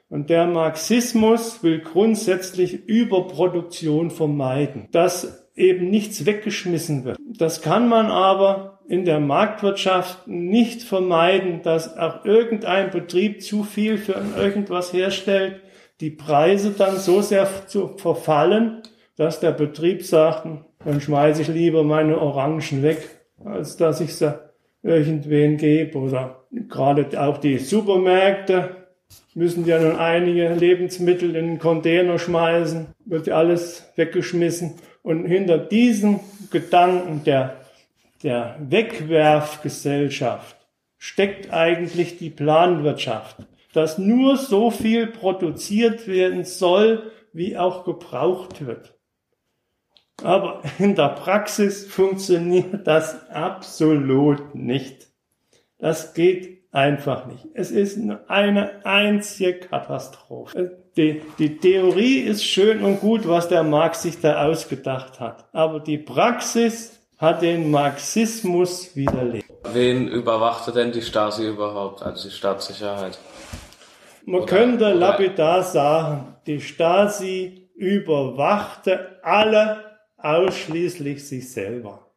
Und 0.10 0.30
der 0.30 0.48
Marxismus 0.48 1.62
will 1.64 1.80
grundsätzlich 1.80 2.86
Überproduktion 2.88 4.10
vermeiden, 4.10 4.88
dass 4.92 5.50
eben 5.56 5.90
nichts 5.90 6.26
weggeschmissen 6.26 7.04
wird. 7.04 7.18
Das 7.38 7.62
kann 7.62 7.90
man 7.90 8.06
aber 8.06 8.80
in 8.88 9.04
der 9.04 9.20
Marktwirtschaft 9.20 10.26
nicht 10.28 10.84
vermeiden, 10.84 11.62
dass 11.62 11.98
auch 11.98 12.24
irgendein 12.24 12.90
Betrieb 12.90 13.42
zu 13.44 13.64
viel 13.64 13.98
für 13.98 14.16
irgendwas 14.38 14.94
herstellt, 14.94 15.62
die 16.00 16.12
Preise 16.12 16.72
dann 16.72 16.96
so 16.96 17.22
sehr 17.22 17.68
zu 17.68 17.98
verfallen, 17.98 18.84
dass 19.18 19.42
der 19.42 19.52
Betrieb 19.52 20.06
sagt, 20.06 20.48
dann 20.86 21.02
schmeiße 21.02 21.42
ich 21.42 21.48
lieber 21.50 21.84
meine 21.84 22.22
Orangen 22.22 22.84
weg, 22.84 23.10
als 23.44 23.76
dass 23.76 24.00
ich 24.00 24.16
sie 24.16 24.47
irgendwen 24.84 25.58
gebe. 25.58 25.98
Oder 25.98 26.46
gerade 26.52 27.22
auch 27.22 27.38
die 27.38 27.58
Supermärkte 27.58 28.88
müssen 29.34 29.66
ja 29.66 29.80
nun 29.80 29.96
einige 29.96 30.54
Lebensmittel 30.54 31.36
in 31.36 31.48
den 31.48 31.60
Container 31.60 32.18
schmeißen, 32.20 32.88
wird 33.06 33.30
alles 33.30 33.92
weggeschmissen. 33.96 34.76
Und 35.04 35.26
hinter 35.26 35.58
diesem 35.58 36.20
Gedanken 36.52 37.24
der, 37.24 37.62
der 38.24 38.58
Wegwerfgesellschaft 38.60 40.58
steckt 40.98 41.54
eigentlich 41.54 42.18
die 42.18 42.32
Planwirtschaft, 42.32 43.38
dass 43.74 43.98
nur 43.98 44.38
so 44.38 44.72
viel 44.72 45.08
produziert 45.08 46.08
werden 46.08 46.44
soll, 46.44 47.12
wie 47.32 47.58
auch 47.58 47.86
gebraucht 47.86 48.66
wird. 48.66 48.97
Aber 50.24 50.62
in 50.80 50.96
der 50.96 51.10
Praxis 51.10 51.86
funktioniert 51.86 52.88
das 52.88 53.30
absolut 53.30 54.56
nicht. 54.56 55.08
Das 55.78 56.14
geht 56.14 56.58
einfach 56.72 57.28
nicht. 57.28 57.48
Es 57.54 57.72
ist 57.72 58.00
eine 58.28 58.86
einzige 58.86 59.60
Katastrophe. 59.60 60.84
Die, 60.96 61.22
die 61.38 61.58
Theorie 61.58 62.20
ist 62.20 62.44
schön 62.44 62.84
und 62.84 63.00
gut, 63.00 63.28
was 63.28 63.48
der 63.48 63.64
Marx 63.64 64.02
sich 64.02 64.20
da 64.20 64.46
ausgedacht 64.46 65.20
hat. 65.20 65.48
Aber 65.54 65.80
die 65.80 66.00
Praxis 66.00 67.00
hat 67.18 67.42
den 67.42 67.72
Marxismus 67.72 68.96
widerlegt. 68.96 69.50
Wen 69.72 70.08
überwachte 70.08 70.72
denn 70.72 70.92
die 70.92 71.02
Stasi 71.02 71.48
überhaupt, 71.48 72.02
also 72.04 72.28
die 72.28 72.34
Staatssicherheit? 72.34 73.18
Man 74.26 74.42
Oder, 74.42 74.46
könnte 74.46 74.94
lapidar 74.94 75.64
sagen, 75.64 76.36
die 76.46 76.62
Stasi 76.62 77.70
überwachte 77.76 79.20
alle 79.24 79.87
ausschließlich 80.18 81.28
sich 81.28 81.52
selber. 81.52 82.08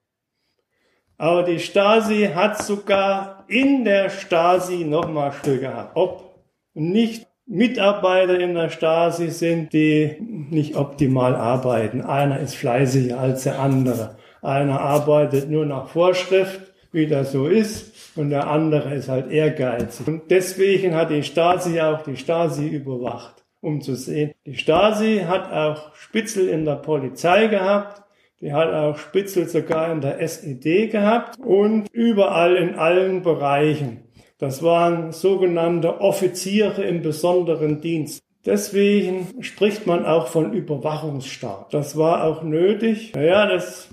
Aber 1.18 1.42
die 1.42 1.58
Stasi 1.58 2.30
hat 2.34 2.62
sogar 2.62 3.44
in 3.48 3.84
der 3.84 4.08
Stasi 4.08 4.84
nochmal 4.84 5.32
Stück 5.32 5.60
gehabt. 5.60 5.92
Ob 5.94 6.34
nicht 6.72 7.26
Mitarbeiter 7.46 8.38
in 8.38 8.54
der 8.54 8.70
Stasi 8.70 9.28
sind, 9.28 9.72
die 9.72 10.16
nicht 10.20 10.76
optimal 10.76 11.34
arbeiten. 11.34 12.00
Einer 12.00 12.38
ist 12.40 12.54
fleißiger 12.54 13.18
als 13.18 13.42
der 13.42 13.58
andere. 13.58 14.16
Einer 14.40 14.80
arbeitet 14.80 15.50
nur 15.50 15.66
nach 15.66 15.88
Vorschrift, 15.88 16.60
wie 16.92 17.06
das 17.06 17.32
so 17.32 17.46
ist, 17.46 18.16
und 18.16 18.30
der 18.30 18.46
andere 18.48 18.94
ist 18.94 19.08
halt 19.08 19.30
ehrgeizig. 19.30 20.06
Und 20.06 20.30
deswegen 20.30 20.94
hat 20.94 21.10
die 21.10 21.22
Stasi 21.22 21.80
auch 21.80 22.02
die 22.02 22.16
Stasi 22.16 22.68
überwacht, 22.68 23.39
um 23.60 23.80
zu 23.80 23.94
sehen. 23.94 24.32
Die 24.46 24.56
Stasi 24.56 25.24
hat 25.26 25.52
auch 25.52 25.94
Spitzel 25.94 26.48
in 26.48 26.64
der 26.64 26.76
Polizei 26.76 27.46
gehabt, 27.46 28.02
die 28.40 28.52
hat 28.54 28.72
auch 28.72 28.96
Spitzel 28.96 29.48
sogar 29.48 29.92
in 29.92 30.00
der 30.00 30.20
SED 30.20 30.88
gehabt 30.88 31.38
und 31.38 31.88
überall 31.92 32.56
in 32.56 32.74
allen 32.74 33.22
Bereichen. 33.22 34.04
Das 34.38 34.62
waren 34.62 35.12
sogenannte 35.12 36.00
Offiziere 36.00 36.82
im 36.84 37.02
besonderen 37.02 37.82
Dienst. 37.82 38.22
Deswegen 38.46 39.42
spricht 39.42 39.86
man 39.86 40.06
auch 40.06 40.28
von 40.28 40.54
Überwachungsstaat. 40.54 41.74
Das 41.74 41.98
war 41.98 42.24
auch 42.24 42.42
nötig. 42.42 43.12
Naja, 43.14 43.46
das, 43.46 43.88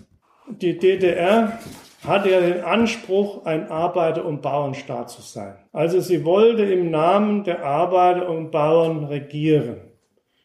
die 0.47 0.77
DDR 0.77 1.59
hatte 2.03 2.29
ja 2.31 2.41
den 2.41 2.61
Anspruch, 2.61 3.45
ein 3.45 3.69
Arbeiter- 3.69 4.25
und 4.25 4.41
Bauernstaat 4.41 5.09
zu 5.09 5.21
sein. 5.21 5.55
Also 5.71 5.99
sie 5.99 6.25
wollte 6.25 6.63
im 6.63 6.91
Namen 6.91 7.43
der 7.43 7.63
Arbeiter 7.63 8.29
und 8.29 8.51
Bauern 8.51 9.05
regieren. 9.05 9.81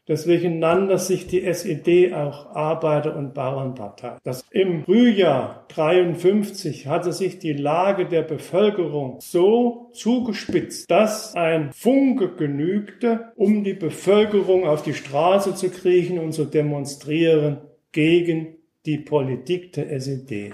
Deswegen 0.08 0.58
nannte 0.58 0.98
sich 0.98 1.28
die 1.28 1.44
SED 1.44 2.12
auch 2.12 2.46
Arbeiter- 2.56 3.14
und 3.14 3.34
Bauernpartei. 3.34 4.16
Das 4.24 4.44
Im 4.50 4.84
Frühjahr 4.84 5.64
53 5.68 6.88
hatte 6.88 7.12
sich 7.12 7.38
die 7.38 7.52
Lage 7.52 8.06
der 8.06 8.22
Bevölkerung 8.22 9.18
so 9.20 9.90
zugespitzt, 9.92 10.90
dass 10.90 11.36
ein 11.36 11.70
Funke 11.72 12.34
genügte, 12.34 13.32
um 13.36 13.62
die 13.62 13.74
Bevölkerung 13.74 14.66
auf 14.66 14.82
die 14.82 14.94
Straße 14.94 15.54
zu 15.54 15.70
kriechen 15.70 16.18
und 16.18 16.32
zu 16.32 16.46
demonstrieren 16.46 17.58
gegen 17.92 18.56
die 18.84 18.98
Politik 18.98 19.72
der 19.72 19.92
SED. 19.92 20.52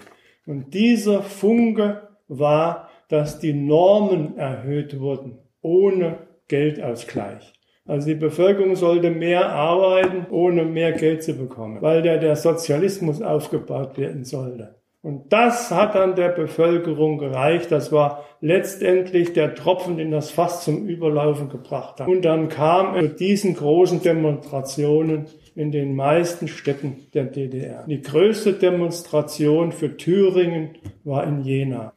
Und 0.49 0.73
dieser 0.73 1.23
Funke 1.23 2.09
war, 2.27 2.89
dass 3.11 3.39
die 3.39 3.53
Normen 3.53 4.39
erhöht 4.39 4.99
wurden, 4.99 5.39
ohne 5.61 6.21
Geldausgleich. 6.49 7.53
Also 7.85 8.09
die 8.09 8.15
Bevölkerung 8.15 8.75
sollte 8.75 9.11
mehr 9.11 9.51
arbeiten, 9.51 10.27
ohne 10.31 10.65
mehr 10.65 10.93
Geld 10.93 11.23
zu 11.23 11.35
bekommen, 11.35 11.83
weil 11.83 12.01
der, 12.01 12.17
der 12.17 12.35
Sozialismus 12.35 13.21
aufgebaut 13.21 13.99
werden 13.99 14.25
sollte. 14.25 14.77
Und 15.03 15.33
das 15.35 15.71
hat 15.71 15.95
dann 15.95 16.17
der 16.17 16.31
Bevölkerung 16.31 17.19
gereicht. 17.19 17.71
Das 17.71 17.93
war 17.93 18.25
letztendlich 18.41 19.35
der 19.35 19.55
Tropfen, 19.55 19.99
den 19.99 20.11
das 20.11 20.31
Fass 20.31 20.65
zum 20.65 20.89
Überlaufen 20.89 21.51
gebracht 21.51 22.01
hat. 22.01 22.09
Und 22.09 22.25
dann 22.25 22.49
kam 22.49 22.97
es 22.97 23.11
zu 23.11 23.17
diesen 23.17 23.55
großen 23.55 24.03
Demonstrationen 24.03 25.27
in 25.59 25.73
den 25.73 25.95
meisten 25.95 26.49
Städten 26.49 27.09
der 27.15 27.25
DDR. 27.25 27.85
Die 27.87 28.01
größte 28.01 28.55
Demonstration 28.55 29.73
für 29.73 29.97
Thüringen 29.97 30.77
war 31.05 31.27
in 31.27 31.43
Jena 31.43 31.93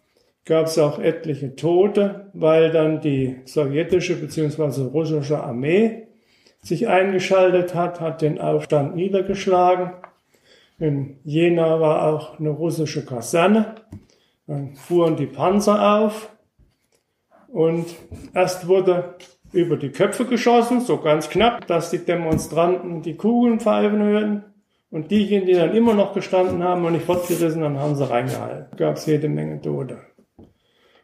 gab 0.45 0.65
es 0.65 0.77
auch 0.77 0.99
etliche 0.99 1.55
Tote, 1.55 2.29
weil 2.33 2.71
dann 2.71 3.01
die 3.01 3.37
sowjetische 3.45 4.15
bzw. 4.15 4.81
russische 4.81 5.41
Armee 5.41 6.07
sich 6.61 6.87
eingeschaltet 6.87 7.73
hat, 7.73 7.99
hat 7.99 8.21
den 8.21 8.39
Aufstand 8.39 8.95
niedergeschlagen. 8.95 9.93
In 10.79 11.17
Jena 11.23 11.79
war 11.79 12.07
auch 12.07 12.39
eine 12.39 12.49
russische 12.49 13.05
Kaserne. 13.05 13.75
Dann 14.47 14.75
fuhren 14.75 15.15
die 15.15 15.27
Panzer 15.27 15.99
auf 15.99 16.35
und 17.47 17.85
erst 18.33 18.67
wurde 18.67 19.15
über 19.53 19.77
die 19.77 19.89
Köpfe 19.89 20.25
geschossen, 20.25 20.81
so 20.81 20.97
ganz 20.97 21.29
knapp, 21.29 21.67
dass 21.67 21.89
die 21.89 22.03
Demonstranten 22.03 23.01
die 23.01 23.15
Kugeln 23.15 23.59
pfeifen 23.59 24.01
hörten. 24.01 24.43
Und 24.89 25.09
diejenigen, 25.09 25.47
die 25.47 25.53
dann 25.53 25.75
immer 25.75 25.93
noch 25.93 26.13
gestanden 26.13 26.63
haben 26.63 26.83
und 26.83 26.93
nicht 26.93 27.05
fortgerissen 27.05 27.63
haben, 27.63 27.79
haben 27.79 27.95
sie 27.95 28.09
reingehalten. 28.09 28.77
Gab 28.77 28.97
es 28.97 29.05
jede 29.05 29.29
Menge 29.29 29.61
Tote. 29.61 29.99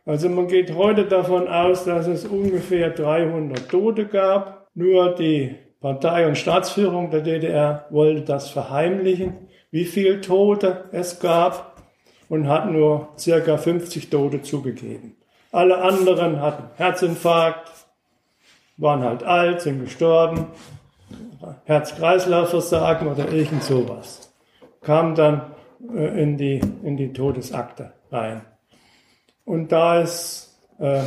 Also 0.06 0.30
man 0.30 0.48
geht 0.48 0.74
heute 0.76 1.06
davon 1.06 1.48
aus, 1.48 1.86
dass 1.86 2.08
es 2.08 2.26
ungefähr 2.26 2.90
300 2.90 3.70
Tote 3.70 4.06
gab. 4.06 4.68
Nur 4.74 5.16
die 5.16 5.56
Partei 5.80 6.28
und 6.28 6.38
Staatsführung 6.38 7.12
der 7.12 7.22
DDR 7.22 7.86
wollte 7.90 8.22
das 8.22 8.50
verheimlichen, 8.50 9.48
wie 9.72 9.86
viel 9.86 10.22
Tote 10.22 10.86
es 10.92 11.20
gab 11.20 11.82
und 12.30 12.48
hat 12.48 12.72
nur 12.72 13.10
circa 13.18 13.58
50 13.58 14.10
Tote 14.10 14.42
zugegeben. 14.42 15.18
Alle 15.52 15.78
anderen 15.78 16.42
hatten 16.42 16.70
Herzinfarkt, 16.76 17.70
waren 18.78 19.04
halt 19.04 19.24
alt, 19.24 19.62
sind 19.62 19.84
gestorben, 19.84 20.48
Herz-Kreislauf-Versagen 21.66 23.08
oder 23.08 23.32
irgend 23.32 23.64
sowas. 23.64 24.34
Kam 24.82 25.16
dann 25.16 25.42
äh, 25.94 26.22
in 26.22 26.38
die, 26.38 26.62
in 26.84 26.98
die 26.98 27.14
Todesakte 27.14 27.94
rein. 28.12 28.42
Und 29.46 29.72
da 29.72 30.02
es 30.02 30.60
äh, 30.80 31.02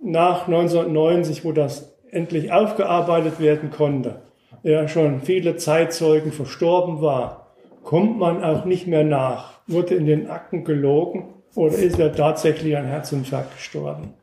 nach 0.00 0.46
1990, 0.46 1.44
wo 1.44 1.52
das 1.52 1.94
endlich 2.10 2.52
aufgearbeitet 2.52 3.40
werden 3.40 3.70
konnte, 3.70 4.22
ja 4.62 4.88
schon 4.88 5.20
viele 5.20 5.56
Zeitzeugen 5.56 6.32
verstorben 6.32 7.00
war, 7.00 7.54
kommt 7.82 8.18
man 8.18 8.42
auch 8.42 8.64
nicht 8.64 8.86
mehr 8.86 9.04
nach. 9.04 9.60
Wurde 9.66 9.94
in 9.94 10.06
den 10.06 10.28
Akten 10.28 10.64
gelogen 10.64 11.34
oder 11.54 11.74
ist 11.74 11.98
er 11.98 12.12
tatsächlich 12.12 12.76
an 12.76 12.86
Herzinfarkt 12.86 13.54
gestorben? 13.54 14.14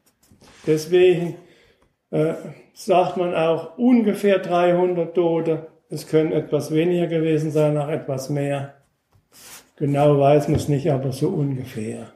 Deswegen 0.68 1.36
äh, 2.12 2.34
sagt 2.74 3.18
man 3.18 3.36
auch 3.36 3.78
ungefähr 3.78 4.40
300 4.40 5.14
Tote. 5.14 5.68
Es 5.90 6.08
können 6.08 6.32
etwas 6.32 6.72
weniger 6.72 7.08
gewesen 7.08 7.52
sein, 7.52 7.78
auch 7.78 7.90
etwas 7.90 8.30
mehr. 8.30 8.76
Genau 9.76 10.20
weiß 10.20 10.48
man 10.48 10.58
es 10.58 10.68
nicht, 10.68 10.90
aber 10.92 11.12
so 11.12 11.30
ungefähr 11.30 12.08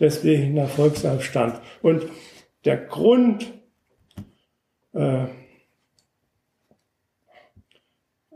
deswegen 0.00 0.54
der 0.54 0.68
Volksaufstand. 0.68 1.60
Und 1.82 2.06
der 2.64 2.76
Grund, 2.76 3.52
äh, 4.92 5.24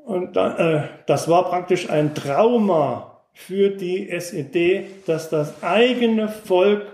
und 0.05 0.37
da, 0.37 0.57
äh, 0.57 0.89
das 1.07 1.29
war 1.29 1.49
praktisch 1.49 1.91
ein 1.91 2.15
Trauma 2.15 3.21
für 3.33 3.71
die 3.71 4.11
SED, 4.11 4.87
dass 5.07 5.31
das 5.31 5.63
eigene 5.63 6.29
Volk 6.29 6.87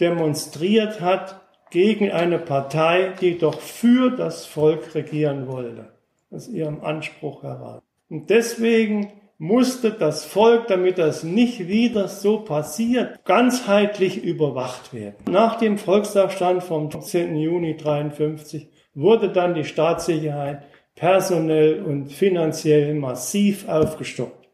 demonstriert 0.00 1.00
hat 1.00 1.40
gegen 1.70 2.10
eine 2.10 2.38
Partei, 2.38 3.12
die 3.20 3.38
doch 3.38 3.60
für 3.60 4.10
das 4.10 4.46
Volk 4.46 4.94
regieren 4.94 5.48
wollte, 5.48 5.92
aus 6.30 6.48
ihrem 6.48 6.82
Anspruch 6.82 7.42
heraus. 7.42 7.82
Und 8.08 8.30
deswegen 8.30 9.12
musste 9.38 9.90
das 9.90 10.24
Volk, 10.24 10.68
damit 10.68 10.98
das 10.98 11.22
nicht 11.22 11.68
wieder 11.68 12.08
so 12.08 12.38
passiert, 12.38 13.24
ganzheitlich 13.24 14.22
überwacht 14.22 14.94
werden. 14.94 15.16
Nach 15.30 15.56
dem 15.56 15.76
Volksaufstand 15.76 16.62
vom 16.62 16.90
10. 16.90 17.36
Juni 17.36 17.72
1953 17.72 18.68
wurde 18.94 19.28
dann 19.28 19.54
die 19.54 19.64
Staatssicherheit 19.64 20.62
personell 20.94 21.82
und 21.82 22.10
finanziell 22.10 22.94
massiv 22.94 23.68
aufgestockt. 23.68 24.48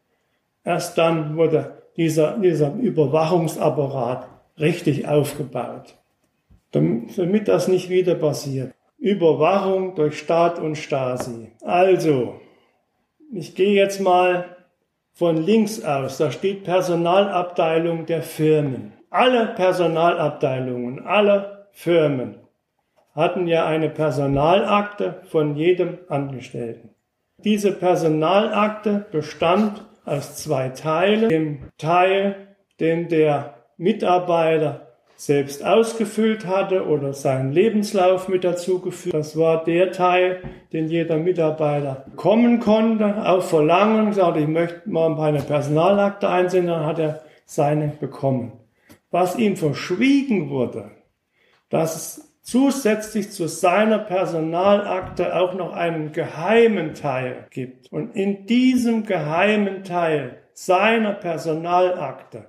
Erst 0.65 0.97
dann 0.97 1.37
wurde 1.37 1.83
dieser, 1.95 2.37
dieser 2.37 2.73
Überwachungsapparat 2.73 4.27
richtig 4.59 5.07
aufgebaut, 5.07 5.95
damit 6.73 7.47
das 7.47 7.67
nicht 7.67 7.89
wieder 7.89 8.15
passiert. 8.15 8.73
Überwachung 8.97 9.95
durch 9.95 10.17
Staat 10.17 10.59
und 10.59 10.75
Stasi. 10.75 11.51
Also, 11.63 12.39
ich 13.31 13.55
gehe 13.55 13.73
jetzt 13.73 14.01
mal 14.01 14.57
von 15.13 15.37
links 15.37 15.83
aus, 15.83 16.17
da 16.17 16.31
steht 16.31 16.63
Personalabteilung 16.63 18.05
der 18.05 18.23
Firmen. 18.23 18.93
Alle 19.09 19.47
Personalabteilungen, 19.47 21.05
alle 21.05 21.67
Firmen 21.71 22.39
hatten 23.13 23.47
ja 23.47 23.65
eine 23.65 23.89
Personalakte 23.89 25.21
von 25.29 25.55
jedem 25.55 25.99
Angestellten. 26.09 26.89
Diese 27.37 27.71
Personalakte 27.71 29.05
bestand 29.11 29.85
aus 30.05 30.37
zwei 30.37 30.69
Teilen. 30.69 31.29
Dem 31.29 31.69
Teil, 31.77 32.55
den 32.79 33.09
der 33.09 33.55
Mitarbeiter 33.77 34.92
selbst 35.15 35.63
ausgefüllt 35.63 36.45
hatte 36.45 36.85
oder 36.87 37.13
seinen 37.13 37.51
Lebenslauf 37.51 38.27
mit 38.27 38.43
dazu 38.43 38.79
geführt. 38.79 39.13
Das 39.13 39.37
war 39.37 39.63
der 39.63 39.91
Teil, 39.91 40.41
den 40.73 40.87
jeder 40.87 41.17
Mitarbeiter 41.17 42.05
kommen 42.15 42.59
konnte, 42.59 43.27
auf 43.27 43.49
Verlangen, 43.49 44.13
sagte, 44.13 44.39
ich 44.39 44.47
möchte 44.47 44.89
mal 44.89 45.09
meine 45.09 45.41
Personalakte 45.41 46.29
einsehen, 46.29 46.67
dann 46.67 46.85
hat 46.85 46.99
er 46.99 47.21
seine 47.45 47.87
bekommen. 47.87 48.53
Was 49.11 49.37
ihm 49.37 49.55
verschwiegen 49.55 50.49
wurde, 50.49 50.91
dass 51.69 51.95
es 51.95 52.33
zusätzlich 52.43 53.31
zu 53.31 53.47
seiner 53.47 53.99
Personalakte 53.99 55.35
auch 55.35 55.53
noch 55.53 55.73
einen 55.73 56.11
geheimen 56.11 56.93
Teil 56.93 57.47
gibt. 57.49 57.91
Und 57.91 58.15
in 58.15 58.45
diesem 58.45 59.05
geheimen 59.05 59.83
Teil 59.83 60.37
seiner 60.53 61.13
Personalakte 61.13 62.45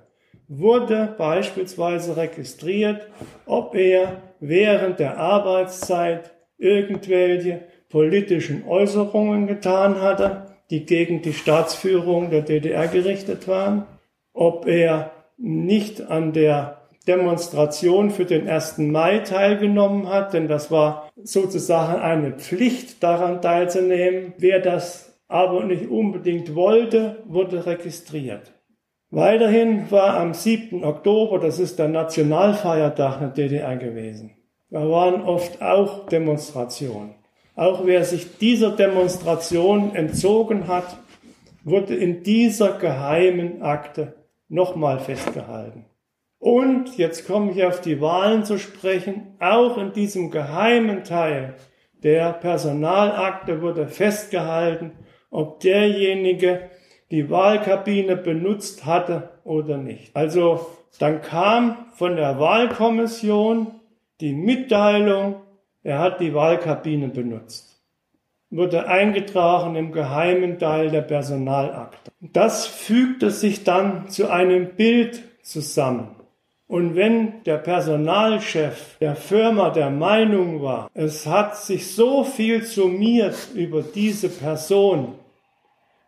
wurde 0.47 1.15
beispielsweise 1.17 2.17
registriert, 2.17 3.07
ob 3.45 3.75
er 3.75 4.21
während 4.39 4.99
der 4.99 5.17
Arbeitszeit 5.17 6.31
irgendwelche 6.57 7.63
politischen 7.89 8.67
Äußerungen 8.67 9.47
getan 9.47 10.01
hatte, 10.01 10.45
die 10.69 10.85
gegen 10.85 11.21
die 11.21 11.33
Staatsführung 11.33 12.29
der 12.29 12.41
DDR 12.41 12.87
gerichtet 12.87 13.47
waren, 13.47 13.85
ob 14.33 14.67
er 14.67 15.11
nicht 15.37 16.01
an 16.01 16.33
der 16.33 16.81
Demonstration 17.07 18.09
für 18.09 18.25
den 18.25 18.47
1. 18.47 18.79
Mai 18.79 19.19
teilgenommen 19.19 20.09
hat, 20.09 20.33
denn 20.33 20.47
das 20.47 20.71
war 20.71 21.09
sozusagen 21.21 22.01
eine 22.01 22.31
Pflicht, 22.31 23.03
daran 23.03 23.41
teilzunehmen. 23.41 24.33
Wer 24.37 24.59
das 24.59 25.19
aber 25.27 25.63
nicht 25.65 25.87
unbedingt 25.87 26.55
wollte, 26.55 27.17
wurde 27.25 27.65
registriert. 27.65 28.53
Weiterhin 29.15 29.89
war 29.91 30.17
am 30.17 30.33
7. 30.33 30.83
Oktober, 30.83 31.39
das 31.39 31.57
ist 31.57 31.79
der 31.79 31.87
Nationalfeiertag 31.87 33.19
der 33.19 33.29
DDR 33.29 33.77
gewesen. 33.77 34.35
Da 34.69 34.89
waren 34.89 35.21
oft 35.21 35.61
auch 35.61 36.07
Demonstrationen. 36.07 37.15
Auch 37.55 37.85
wer 37.85 38.03
sich 38.03 38.37
dieser 38.39 38.71
Demonstration 38.71 39.95
entzogen 39.95 40.67
hat, 40.67 40.97
wurde 41.63 41.95
in 41.95 42.23
dieser 42.23 42.77
geheimen 42.77 43.61
Akte 43.61 44.15
nochmal 44.49 44.99
festgehalten. 44.99 45.85
Und 46.37 46.97
jetzt 46.97 47.25
komme 47.25 47.53
ich 47.53 47.63
auf 47.63 47.79
die 47.79 48.01
Wahlen 48.01 48.43
zu 48.43 48.57
sprechen. 48.57 49.37
Auch 49.39 49.77
in 49.77 49.93
diesem 49.93 50.29
geheimen 50.29 51.05
Teil 51.05 51.53
der 52.03 52.33
Personalakte 52.33 53.61
wurde 53.61 53.87
festgehalten, 53.87 54.91
ob 55.31 55.61
derjenige, 55.61 56.69
die 57.11 57.29
Wahlkabine 57.29 58.15
benutzt 58.15 58.85
hatte 58.85 59.29
oder 59.43 59.77
nicht. 59.77 60.15
Also 60.15 60.67
dann 60.99 61.21
kam 61.21 61.77
von 61.95 62.15
der 62.15 62.39
Wahlkommission 62.39 63.67
die 64.21 64.33
Mitteilung, 64.33 65.35
er 65.83 65.99
hat 65.99 66.19
die 66.19 66.33
Wahlkabine 66.33 67.09
benutzt. 67.09 67.81
Wurde 68.49 68.87
eingetragen 68.87 69.75
im 69.75 69.91
geheimen 69.91 70.59
Teil 70.59 70.89
der 70.89 71.01
Personalakte. 71.01 72.11
Das 72.21 72.65
fügte 72.65 73.31
sich 73.31 73.63
dann 73.63 74.07
zu 74.07 74.29
einem 74.29 74.75
Bild 74.75 75.21
zusammen. 75.43 76.15
Und 76.67 76.95
wenn 76.95 77.43
der 77.43 77.57
Personalchef 77.57 78.97
der 78.99 79.15
Firma 79.15 79.69
der 79.69 79.91
Meinung 79.91 80.63
war, 80.63 80.89
es 80.95 81.27
hat 81.27 81.57
sich 81.57 81.93
so 81.93 82.23
viel 82.23 82.63
summiert 82.63 83.35
über 83.53 83.83
diese 83.83 84.29
Person, 84.29 85.15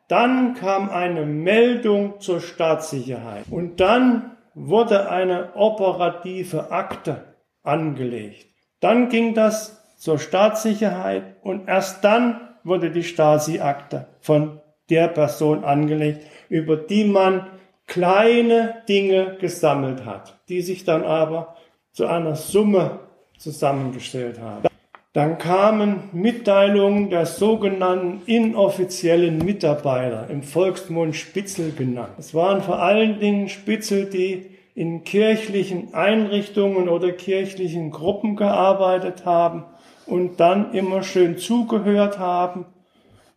dann 0.07 0.53
kam 0.53 0.89
eine 0.89 1.25
Meldung 1.25 2.19
zur 2.19 2.39
Staatssicherheit 2.39 3.45
und 3.49 3.79
dann 3.79 4.37
wurde 4.53 5.09
eine 5.09 5.55
operative 5.55 6.71
Akte 6.71 7.35
angelegt. 7.63 8.47
Dann 8.79 9.09
ging 9.09 9.33
das 9.33 9.95
zur 9.97 10.19
Staatssicherheit 10.19 11.35
und 11.41 11.67
erst 11.67 12.03
dann 12.03 12.41
wurde 12.63 12.91
die 12.91 13.03
Stasi-Akte 13.03 14.07
von 14.19 14.61
der 14.89 15.07
Person 15.09 15.63
angelegt, 15.63 16.25
über 16.49 16.77
die 16.77 17.03
man 17.03 17.47
kleine 17.87 18.83
Dinge 18.87 19.37
gesammelt 19.39 20.05
hat, 20.05 20.39
die 20.49 20.61
sich 20.61 20.83
dann 20.85 21.03
aber 21.03 21.55
zu 21.91 22.05
einer 22.07 22.35
Summe 22.35 22.99
zusammengestellt 23.37 24.39
haben. 24.39 24.67
Dann 25.13 25.37
kamen 25.37 26.09
Mitteilungen 26.11 27.09
der 27.09 27.25
sogenannten 27.25 28.21
inoffiziellen 28.25 29.39
Mitarbeiter, 29.39 30.29
im 30.29 30.43
Volksmund 30.43 31.15
Spitzel 31.15 31.71
genannt. 31.71 32.13
Es 32.19 32.33
waren 32.33 32.61
vor 32.61 32.79
allen 32.79 33.19
Dingen 33.19 33.49
Spitzel, 33.49 34.05
die 34.05 34.57
in 34.75 35.03
kirchlichen 35.03 35.95
Einrichtungen 35.95 36.87
oder 36.87 37.11
kirchlichen 37.11 37.89
Gruppen 37.89 38.35
gearbeitet 38.35 39.25
haben 39.25 39.63
und 40.05 40.39
dann 40.39 40.73
immer 40.73 41.01
schön 41.01 41.39
zugehört 41.39 42.19
haben 42.19 42.65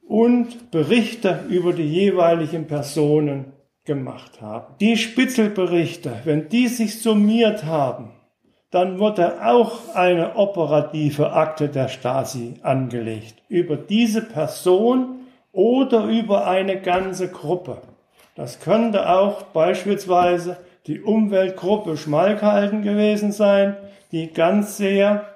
und 0.07 0.71
Berichte 0.71 1.45
über 1.49 1.73
die 1.73 1.85
jeweiligen 1.85 2.67
Personen 2.67 3.53
gemacht 3.85 4.43
haben. 4.43 4.75
Die 4.81 4.97
Spitzelberichte, 4.99 6.13
wenn 6.25 6.49
die 6.49 6.69
sich 6.69 7.01
summiert 7.01 7.65
haben, 7.65 8.11
dann 8.71 9.01
wurde 9.01 9.45
auch 9.45 9.95
eine 9.95 10.37
operative 10.37 11.33
Akte 11.33 11.69
der 11.69 11.89
Stasi 11.89 12.55
angelegt 12.63 13.35
über 13.49 13.77
diese 13.77 14.23
Person 14.23 15.27
oder 15.53 16.05
über 16.05 16.47
eine 16.47 16.81
ganze 16.81 17.29
Gruppe. 17.29 17.79
Das 18.37 18.61
könnte 18.61 19.11
auch 19.11 19.43
beispielsweise 19.43 20.57
die 20.87 21.01
Umweltgruppe 21.01 21.97
Schmalkalden 21.97 22.83
gewesen 22.83 23.33
sein, 23.33 23.77
die 24.13 24.33
ganz 24.33 24.77
sehr 24.77 25.27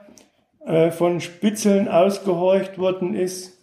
äh, 0.65 0.91
von 0.91 1.21
Spitzeln 1.21 1.89
ausgehorcht 1.89 2.79
worden 2.79 3.15
ist. 3.15 3.59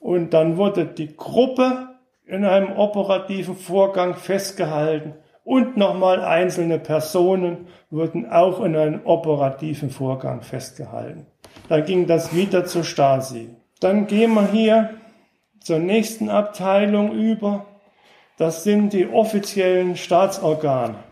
Und 0.00 0.32
dann 0.32 0.56
wurde 0.56 0.86
die 0.86 1.14
Gruppe 1.14 1.88
in 2.26 2.44
einem 2.44 2.72
operativen 2.72 3.54
Vorgang 3.54 4.16
festgehalten 4.16 5.14
und 5.50 5.76
nochmal 5.76 6.22
einzelne 6.22 6.78
Personen 6.78 7.66
wurden 7.90 8.30
auch 8.30 8.60
in 8.60 8.76
einem 8.76 9.00
operativen 9.02 9.90
Vorgang 9.90 10.42
festgehalten. 10.42 11.26
Dann 11.68 11.84
ging 11.84 12.06
das 12.06 12.32
wieder 12.32 12.66
zur 12.66 12.84
Stasi. 12.84 13.48
Dann 13.80 14.06
gehen 14.06 14.32
wir 14.34 14.46
hier 14.46 14.90
zur 15.58 15.80
nächsten 15.80 16.28
Abteilung 16.28 17.10
über. 17.10 17.66
Das 18.38 18.62
sind 18.62 18.92
die 18.92 19.08
offiziellen 19.08 19.96
Staatsorgane. 19.96 21.02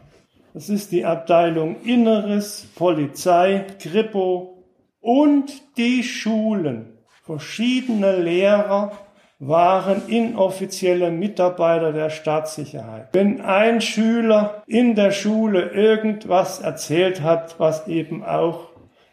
Das 0.55 0.69
ist 0.69 0.93
die 0.93 1.05
Abteilung 1.05 1.75
Inneres, 1.83 2.69
Polizei, 2.77 3.67
Kripo 3.81 4.63
und 5.01 5.77
die 5.77 6.05
Schulen. 6.05 6.97
Verschiedene 7.25 8.15
Lehrer 8.15 8.93
waren 9.39 10.09
inoffizielle 10.09 11.11
Mitarbeiter 11.11 11.93
der 11.93 12.11
Staatssicherheit. 12.11 13.09
Wenn 13.13 13.41
ein 13.41 13.81
Schüler 13.81 14.63
in 14.67 14.95
der 14.97 15.13
Schule 15.13 15.71
irgendwas 15.71 16.59
erzählt 16.61 17.23
hat, 17.23 17.59
was 17.59 17.87
eben 17.87 18.25
auch 18.25 18.69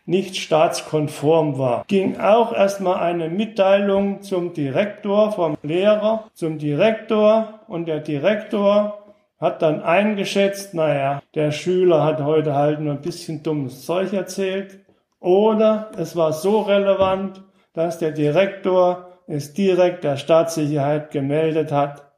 nicht 0.07 0.35
staatskonform 0.38 1.57
war, 1.57 1.83
ging 1.88 2.19
auch 2.19 2.53
erstmal 2.53 2.99
eine 2.99 3.29
Mitteilung 3.29 4.21
zum 4.21 4.53
Direktor, 4.53 5.31
vom 5.31 5.57
Lehrer 5.63 6.25
zum 6.33 6.57
Direktor 6.57 7.61
und 7.67 7.88
der 7.88 7.99
Direktor 7.99 8.99
hat 9.39 9.61
dann 9.61 9.81
eingeschätzt, 9.81 10.73
naja, 10.73 11.21
der 11.35 11.51
Schüler 11.51 12.03
hat 12.03 12.23
heute 12.23 12.55
halt 12.55 12.79
nur 12.79 12.93
ein 12.93 13.01
bisschen 13.01 13.43
dummes 13.43 13.85
Zeug 13.85 14.13
erzählt 14.13 14.79
oder 15.19 15.91
es 15.97 16.15
war 16.15 16.33
so 16.33 16.61
relevant, 16.61 17.43
dass 17.73 17.99
der 17.99 18.11
Direktor 18.11 19.04
es 19.27 19.53
direkt 19.53 20.03
der 20.03 20.17
Staatssicherheit 20.17 21.11
gemeldet 21.11 21.71
hat 21.71 22.11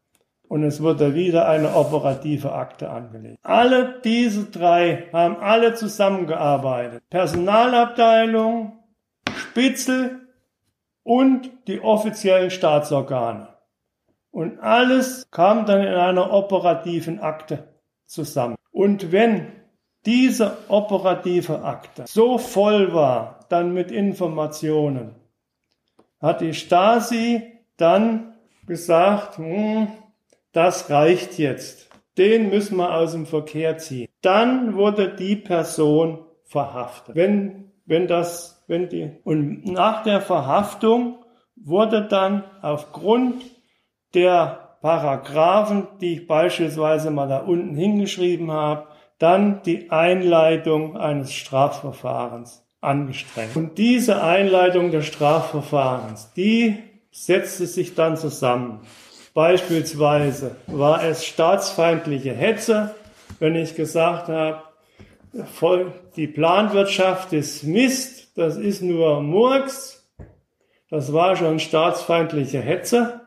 und 0.48 0.64
es 0.64 0.82
wurde 0.82 1.14
wieder 1.14 1.48
eine 1.48 1.76
operative 1.76 2.54
Akte 2.54 2.90
angelegt. 2.90 3.40
Alle 3.44 4.00
diese 4.04 4.46
drei 4.46 5.08
haben 5.12 5.38
alle 5.38 5.74
zusammengearbeitet. 5.74 7.04
Personalabteilung, 7.10 8.80
Spitzel 9.36 10.22
und 11.04 11.52
die 11.68 11.82
offiziellen 11.82 12.50
Staatsorgane. 12.50 13.50
Und 14.32 14.60
alles 14.60 15.30
kam 15.32 15.66
dann 15.66 15.82
in 15.82 15.94
einer 15.94 16.32
operativen 16.32 17.20
Akte 17.20 17.68
zusammen. 18.06 18.56
Und 18.72 19.12
wenn 19.12 19.52
diese 20.06 20.58
operative 20.70 21.64
Akte 21.64 22.06
so 22.08 22.38
voll 22.38 22.94
war, 22.94 23.40
dann 23.50 23.74
mit 23.74 23.92
Informationen, 23.92 25.16
hat 26.20 26.42
die 26.42 26.54
Stasi 26.54 27.44
dann 27.78 28.36
gesagt, 28.66 29.38
hm, 29.38 29.88
das 30.52 30.90
reicht 30.90 31.38
jetzt. 31.38 31.90
Den 32.18 32.50
müssen 32.50 32.78
wir 32.78 32.96
aus 32.96 33.12
dem 33.12 33.26
Verkehr 33.26 33.78
ziehen. 33.78 34.08
Dann 34.22 34.76
wurde 34.76 35.16
die 35.16 35.36
Person 35.36 36.26
verhaftet. 36.46 37.16
Wenn, 37.16 37.72
wenn 37.86 38.08
das, 38.08 38.64
wenn 38.68 38.90
die, 38.90 39.12
und 39.24 39.66
nach 39.66 40.04
der 40.04 40.22
Verhaftung 40.22 41.24
wurde 41.56 42.08
dann 42.08 42.44
aufgrund 42.62 43.44
der 44.14 44.78
Paragraphen, 44.82 45.88
die 46.02 46.14
ich 46.14 46.28
beispielsweise 46.28 47.12
mal 47.12 47.28
da 47.28 47.40
unten 47.40 47.76
hingeschrieben 47.76 48.52
habe, 48.52 48.88
dann 49.20 49.62
die 49.64 49.90
Einleitung 49.90 50.98
eines 50.98 51.34
Strafverfahrens 51.34 52.67
angestrengt. 52.88 53.56
Und 53.56 53.78
diese 53.78 54.24
Einleitung 54.24 54.92
des 54.92 55.06
Strafverfahrens, 55.06 56.34
die 56.34 56.78
setzte 57.12 57.68
sich 57.68 57.94
dann 57.96 58.18
zusammen. 58.18 58.80
Beispielsweise 59.34 60.56
war 60.66 61.04
es 61.04 61.26
staatsfeindliche 61.26 62.34
Hetze, 62.34 62.96
wenn 63.40 63.56
ich 63.56 63.76
gesagt 63.76 64.30
habe, 64.30 64.64
die 66.16 66.28
Planwirtschaft 66.28 67.34
ist 67.34 67.64
Mist, 67.64 68.36
das 68.36 68.58
ist 68.58 68.82
nur 68.82 69.22
Murks, 69.22 70.10
das 70.90 71.14
war 71.14 71.36
schon 71.36 71.60
staatsfeindliche 71.60 72.62
Hetze, 72.62 73.22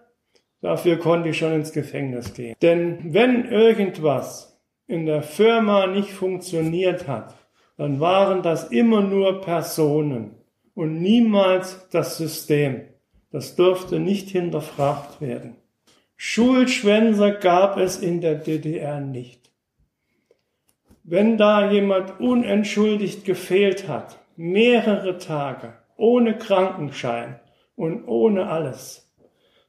dafür 0.63 0.99
konnte 0.99 1.29
ich 1.29 1.39
schon 1.39 1.53
ins 1.53 1.73
Gefängnis 1.73 2.35
gehen. 2.35 2.57
Denn 2.63 3.15
wenn 3.15 3.45
irgendwas 3.45 4.61
in 4.89 5.07
der 5.07 5.23
Firma 5.23 5.87
nicht 5.87 6.11
funktioniert 6.11 7.07
hat, 7.07 7.35
dann 7.81 7.99
waren 7.99 8.43
das 8.43 8.65
immer 8.65 9.01
nur 9.01 9.41
Personen 9.41 10.35
und 10.75 11.01
niemals 11.01 11.89
das 11.89 12.19
System. 12.19 12.83
Das 13.31 13.57
durfte 13.57 13.99
nicht 13.99 14.29
hinterfragt 14.29 15.23
werden. 15.23 15.57
Schulschwänzer 16.15 17.31
gab 17.31 17.79
es 17.79 17.97
in 17.97 18.21
der 18.21 18.35
DDR 18.35 19.01
nicht. 19.01 19.51
Wenn 21.05 21.39
da 21.39 21.71
jemand 21.71 22.21
unentschuldigt 22.21 23.25
gefehlt 23.25 23.89
hat, 23.89 24.19
mehrere 24.37 25.17
Tage, 25.17 25.73
ohne 25.97 26.37
Krankenschein 26.37 27.41
und 27.77 28.07
ohne 28.07 28.49
alles, 28.49 29.11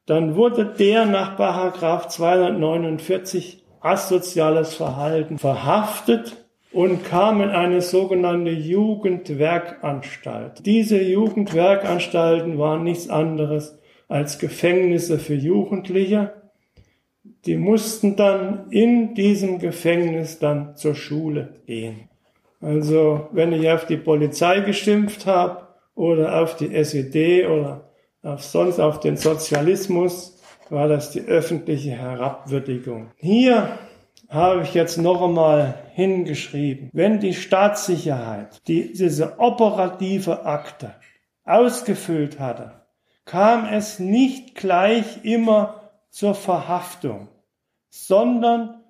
dann 0.06 0.36
wurde 0.36 0.66
der 0.66 1.06
nach 1.06 1.38
Paragraph 1.38 2.10
249 2.10 3.64
asoziales 3.80 4.74
Verhalten 4.74 5.38
verhaftet 5.38 6.41
und 6.74 7.04
kam 7.04 7.42
in 7.42 7.50
eine 7.50 7.82
sogenannte 7.82 8.52
Jugendwerkanstalt. 8.52 10.66
Diese 10.66 11.02
Jugendwerkanstalten 11.02 12.58
waren 12.58 12.84
nichts 12.84 13.10
anderes 13.10 13.78
als 14.08 14.40
Gefängnisse 14.40 15.20
für 15.20 15.36
Jugendliche. 15.36 16.34
Die 17.46 17.58
mussten 17.58 18.16
dann 18.16 18.72
in 18.72 19.16
diesem 19.16 19.60
Gefängnis 19.60 20.40
dann 20.40 20.76
zur 20.76 20.96
Schule 20.96 21.62
gehen. 21.66 22.10
Also 22.62 23.28
wenn 23.32 23.52
ich 23.54 23.70
auf 23.70 23.86
die 23.86 23.98
Polizei 23.98 24.62
geschimpft 24.62 25.26
habe 25.26 25.68
oder 25.96 26.42
auf 26.42 26.56
die 26.56 26.74
SED 26.74 27.48
oder 27.48 27.90
auf 28.22 28.44
sonst 28.44 28.80
auf 28.80 29.00
den 29.00 29.18
Sozialismus, 29.18 30.38
war 30.70 30.88
das 30.88 31.12
die 31.12 31.22
öffentliche 31.22 31.92
Herabwürdigung. 31.92 33.08
Hier 33.18 33.80
habe 34.32 34.64
ich 34.64 34.74
jetzt 34.74 34.98
noch 34.98 35.22
einmal 35.22 35.76
hingeschrieben. 35.94 36.90
Wenn 36.94 37.20
die 37.20 37.34
Staatssicherheit 37.34 38.66
die, 38.68 38.94
diese 38.94 39.40
operative 39.40 40.46
Akte 40.46 40.96
ausgefüllt 41.44 42.40
hatte, 42.40 42.82
kam 43.26 43.66
es 43.66 44.00
nicht 44.00 44.56
gleich 44.56 45.24
immer 45.24 45.92
zur 46.10 46.34
Verhaftung, 46.34 47.28
sondern 47.90 48.82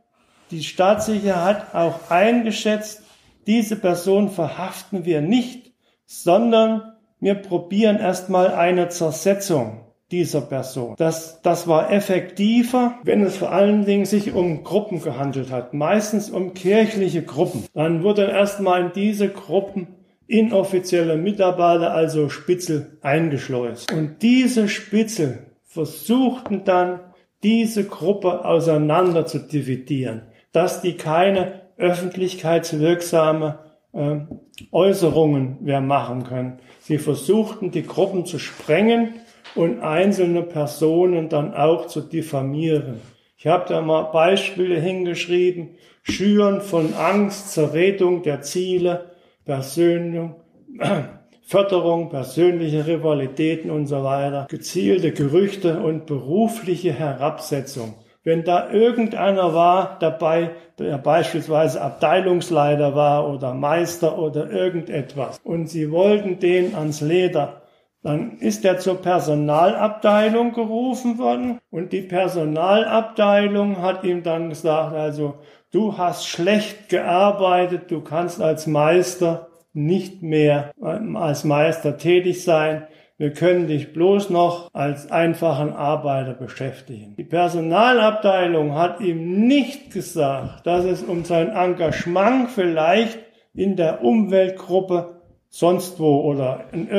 die 0.52 0.64
Staatssicherheit 0.64 1.74
hat 1.74 1.76
auch 1.76 2.12
eingeschätzt, 2.12 3.04
diese 3.48 3.76
Person 3.76 4.30
verhaften 4.30 5.06
wir 5.06 5.22
nicht, 5.22 5.74
sondern 6.06 6.94
wir 7.20 7.36
probieren 7.36 7.98
erstmal 7.98 8.54
eine 8.54 8.90
Zersetzung 8.90 9.91
dieser 10.12 10.42
Person. 10.42 10.96
Das, 10.98 11.42
das 11.42 11.68
war 11.68 11.92
effektiver, 11.92 13.00
wenn 13.04 13.24
es 13.24 13.38
vor 13.38 13.52
allen 13.52 13.86
Dingen 13.86 14.06
sich 14.06 14.34
um 14.34 14.64
Gruppen 14.64 15.02
gehandelt 15.02 15.52
hat, 15.52 15.74
meistens 15.74 16.30
um 16.30 16.54
kirchliche 16.54 17.24
Gruppen. 17.24 17.66
Dann 17.74 18.04
wurde 18.04 18.26
erstmal 18.26 18.82
in 18.82 18.92
diese 18.94 19.30
Gruppen 19.30 19.88
inoffizielle 20.28 21.18
Mitarbeiter, 21.18 21.94
also 21.94 22.30
Spitzel, 22.30 22.98
eingeschleust. 23.02 23.92
Und 23.92 24.22
diese 24.22 24.68
Spitzel 24.68 25.40
versuchten 25.64 26.64
dann, 26.64 27.00
diese 27.44 27.86
Gruppe 27.86 28.46
auseinander 28.46 29.26
zu 29.26 29.40
dividieren, 29.40 30.22
dass 30.52 30.82
die 30.82 30.96
keine 30.96 31.62
öffentlichkeitswirksame 31.78 33.60
äh, 33.94 34.18
Äußerungen 34.72 35.58
mehr 35.62 35.82
machen 35.82 36.24
können. 36.24 36.60
Sie 36.82 37.00
versuchten, 37.00 37.72
die 37.72 37.84
Gruppen 37.84 38.26
zu 38.26 38.38
sprengen 38.38 39.16
und 39.56 39.82
einzelne 39.82 40.44
Personen 40.44 41.30
dann 41.30 41.54
auch 41.54 41.88
zu 41.88 42.02
diffamieren. 42.02 43.02
Ich 43.38 43.48
habe 43.48 43.66
da 43.68 43.82
mal 43.82 44.04
Beispiele 44.04 44.80
hingeschrieben. 44.80 45.76
Schüren 46.04 46.62
von 46.62 46.94
Angst, 46.94 47.52
Zerredung 47.52 48.24
der 48.24 48.42
Ziele, 48.42 49.12
Persönung, 49.46 50.36
Förderung 51.44 52.10
persönlicher 52.10 52.88
Rivalitäten 52.88 53.70
und 53.72 53.88
so 53.88 54.04
weiter, 54.04 54.48
gezielte 54.50 55.12
Gerüchte 55.12 55.80
und 55.80 56.06
berufliche 56.06 56.94
Herabsetzung. 56.94 57.96
Wenn 58.24 58.44
da 58.44 58.72
irgendeiner 58.72 59.54
war 59.54 59.98
dabei, 60.00 60.52
der 60.78 61.00
beispielsweise 61.00 61.82
Abteilungsleiter 61.82 62.96
war 62.96 63.28
oder 63.28 63.54
Meister 63.54 64.20
oder 64.20 64.50
irgendetwas 64.52 65.40
und 65.44 65.68
sie 65.68 65.92
wollten 65.92 66.40
den 66.40 66.76
ans 66.76 67.02
Leder, 67.02 67.61
dann 68.04 68.38
ist 68.40 68.66
er 68.66 68.80
zur 68.80 69.02
Personalabteilung 69.02 70.54
gerufen 70.54 71.18
worden 71.20 71.60
und 71.70 71.94
die 71.94 72.02
Personalabteilung 72.02 73.82
hat 73.82 74.04
ihm 74.04 74.24
dann 74.24 74.50
gesagt, 74.50 74.96
also 74.96 75.36
du 75.72 75.98
hast 75.98 76.28
schlecht 76.28 76.90
gearbeitet, 76.90 77.92
du 77.92 78.02
kannst 78.02 78.42
als 78.42 78.66
Meister 78.66 79.48
nicht 79.74 80.22
mehr 80.22 80.72
als 80.82 81.44
Meister 81.44 81.98
tätig 81.98 82.44
sein. 82.44 82.88
Wir 83.18 83.32
können 83.32 83.68
dich 83.68 83.94
bloß 83.94 84.32
noch 84.32 84.74
als 84.74 85.12
einfachen 85.12 85.74
Arbeiter 85.74 86.34
beschäftigen. 86.34 87.16
Die 87.18 87.24
Personalabteilung 87.24 88.74
hat 88.74 89.00
ihm 89.00 89.48
nicht 89.48 89.94
gesagt, 89.94 90.66
dass 90.66 90.86
es 90.86 91.04
um 91.04 91.24
sein 91.24 91.50
Engagement 91.50 92.50
vielleicht 92.50 93.20
in 93.54 93.76
der 93.76 94.04
Umweltgruppe 94.04 95.22
sonst 95.50 96.00
wo 96.00 96.22
oder 96.22 96.66
in 96.72 96.90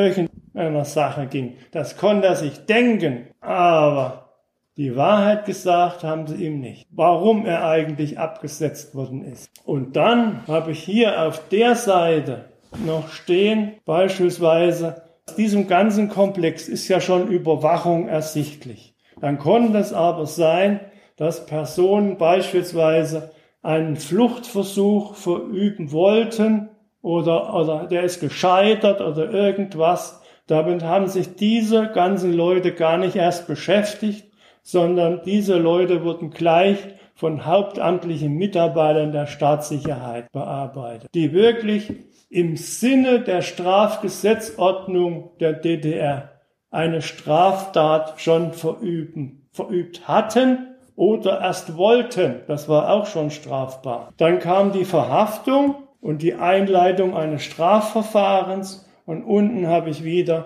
irgendeiner 0.55 0.85
Sache 0.85 1.27
ging. 1.27 1.57
Das 1.71 1.97
konnte 1.97 2.27
er 2.27 2.37
sich 2.37 2.67
denken, 2.67 3.27
aber 3.41 4.31
die 4.77 4.97
Wahrheit 4.97 5.45
gesagt 5.45 6.03
haben 6.03 6.27
sie 6.27 6.47
ihm 6.47 6.61
nicht, 6.61 6.89
warum 6.91 7.45
er 7.45 7.67
eigentlich 7.67 8.19
abgesetzt 8.19 8.95
worden 8.95 9.23
ist. 9.23 9.51
Und 9.65 9.97
dann 9.97 10.47
habe 10.47 10.73
ich 10.73 10.83
hier 10.83 11.23
auf 11.23 11.49
der 11.51 11.75
Seite 11.75 12.47
noch 12.87 13.09
stehen. 13.09 13.73
Beispielsweise, 13.85 15.03
aus 15.29 15.37
diesem 15.37 15.69
ganzen 15.69 16.09
Komplex 16.09 16.69
ist 16.69 16.89
ja 16.89 17.01
schon 17.01 17.29
Überwachung 17.29 18.09
ersichtlich. 18.09 18.95
Dann 19.21 19.39
konnte 19.39 19.79
es 19.79 19.93
aber 19.93 20.27
sein, 20.27 20.81
dass 21.17 21.47
Personen 21.47 22.17
beispielsweise 22.17 23.31
einen 23.63 23.97
Fluchtversuch 23.97 25.15
verüben 25.15 25.93
wollten 25.93 26.71
oder, 27.03 27.55
oder 27.55 27.87
der 27.87 28.05
ist 28.05 28.21
gescheitert 28.21 29.01
oder 29.01 29.31
irgendwas. 29.31 30.22
Damit 30.47 30.83
haben 30.83 31.07
sich 31.09 31.37
diese 31.37 31.89
ganzen 31.89 32.33
Leute 32.33 32.73
gar 32.73 32.99
nicht 32.99 33.17
erst 33.17 33.47
beschäftigt, 33.47 34.27
sondern 34.63 35.23
diese 35.25 35.57
Leute 35.57 36.05
wurden 36.05 36.31
gleich 36.31 36.79
von 37.15 37.47
hauptamtlichen 37.47 38.35
Mitarbeitern 38.35 39.13
der 39.13 39.27
Staatssicherheit 39.27 40.31
bearbeitet, 40.33 41.09
die 41.15 41.33
wirklich 41.33 41.93
im 42.31 42.57
Sinne 42.57 43.21
der 43.21 43.43
Strafgesetzordnung 43.43 45.31
der 45.39 45.53
DDR 45.53 46.31
eine 46.71 47.03
Straftat 47.03 48.15
schon 48.17 48.53
verüben, 48.53 49.47
verübt 49.53 50.09
hatten 50.09 50.75
oder 50.97 51.41
erst 51.41 51.77
wollten. 51.77 52.41
Das 52.47 52.69
war 52.69 52.91
auch 52.91 53.07
schon 53.07 53.31
strafbar. 53.31 54.13
Dann 54.17 54.39
kam 54.39 54.73
die 54.73 54.87
Verhaftung 54.87 55.77
und 56.01 56.23
die 56.23 56.35
Einleitung 56.35 57.15
eines 57.17 57.45
Strafverfahrens 57.45 58.89
und 59.07 59.25
unten 59.25 59.67
habe 59.67 59.91
ich 59.91 60.05
wieder 60.05 60.45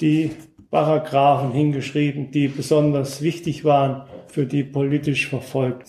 die 0.00 0.30
Paragraphen 0.70 1.52
hingeschrieben, 1.52 2.30
die 2.30 2.48
besonders 2.48 3.22
wichtig 3.22 3.64
waren 3.64 4.08
für 4.26 4.46
die 4.46 4.64
politisch 4.64 5.28
Verfolgten. 5.28 5.82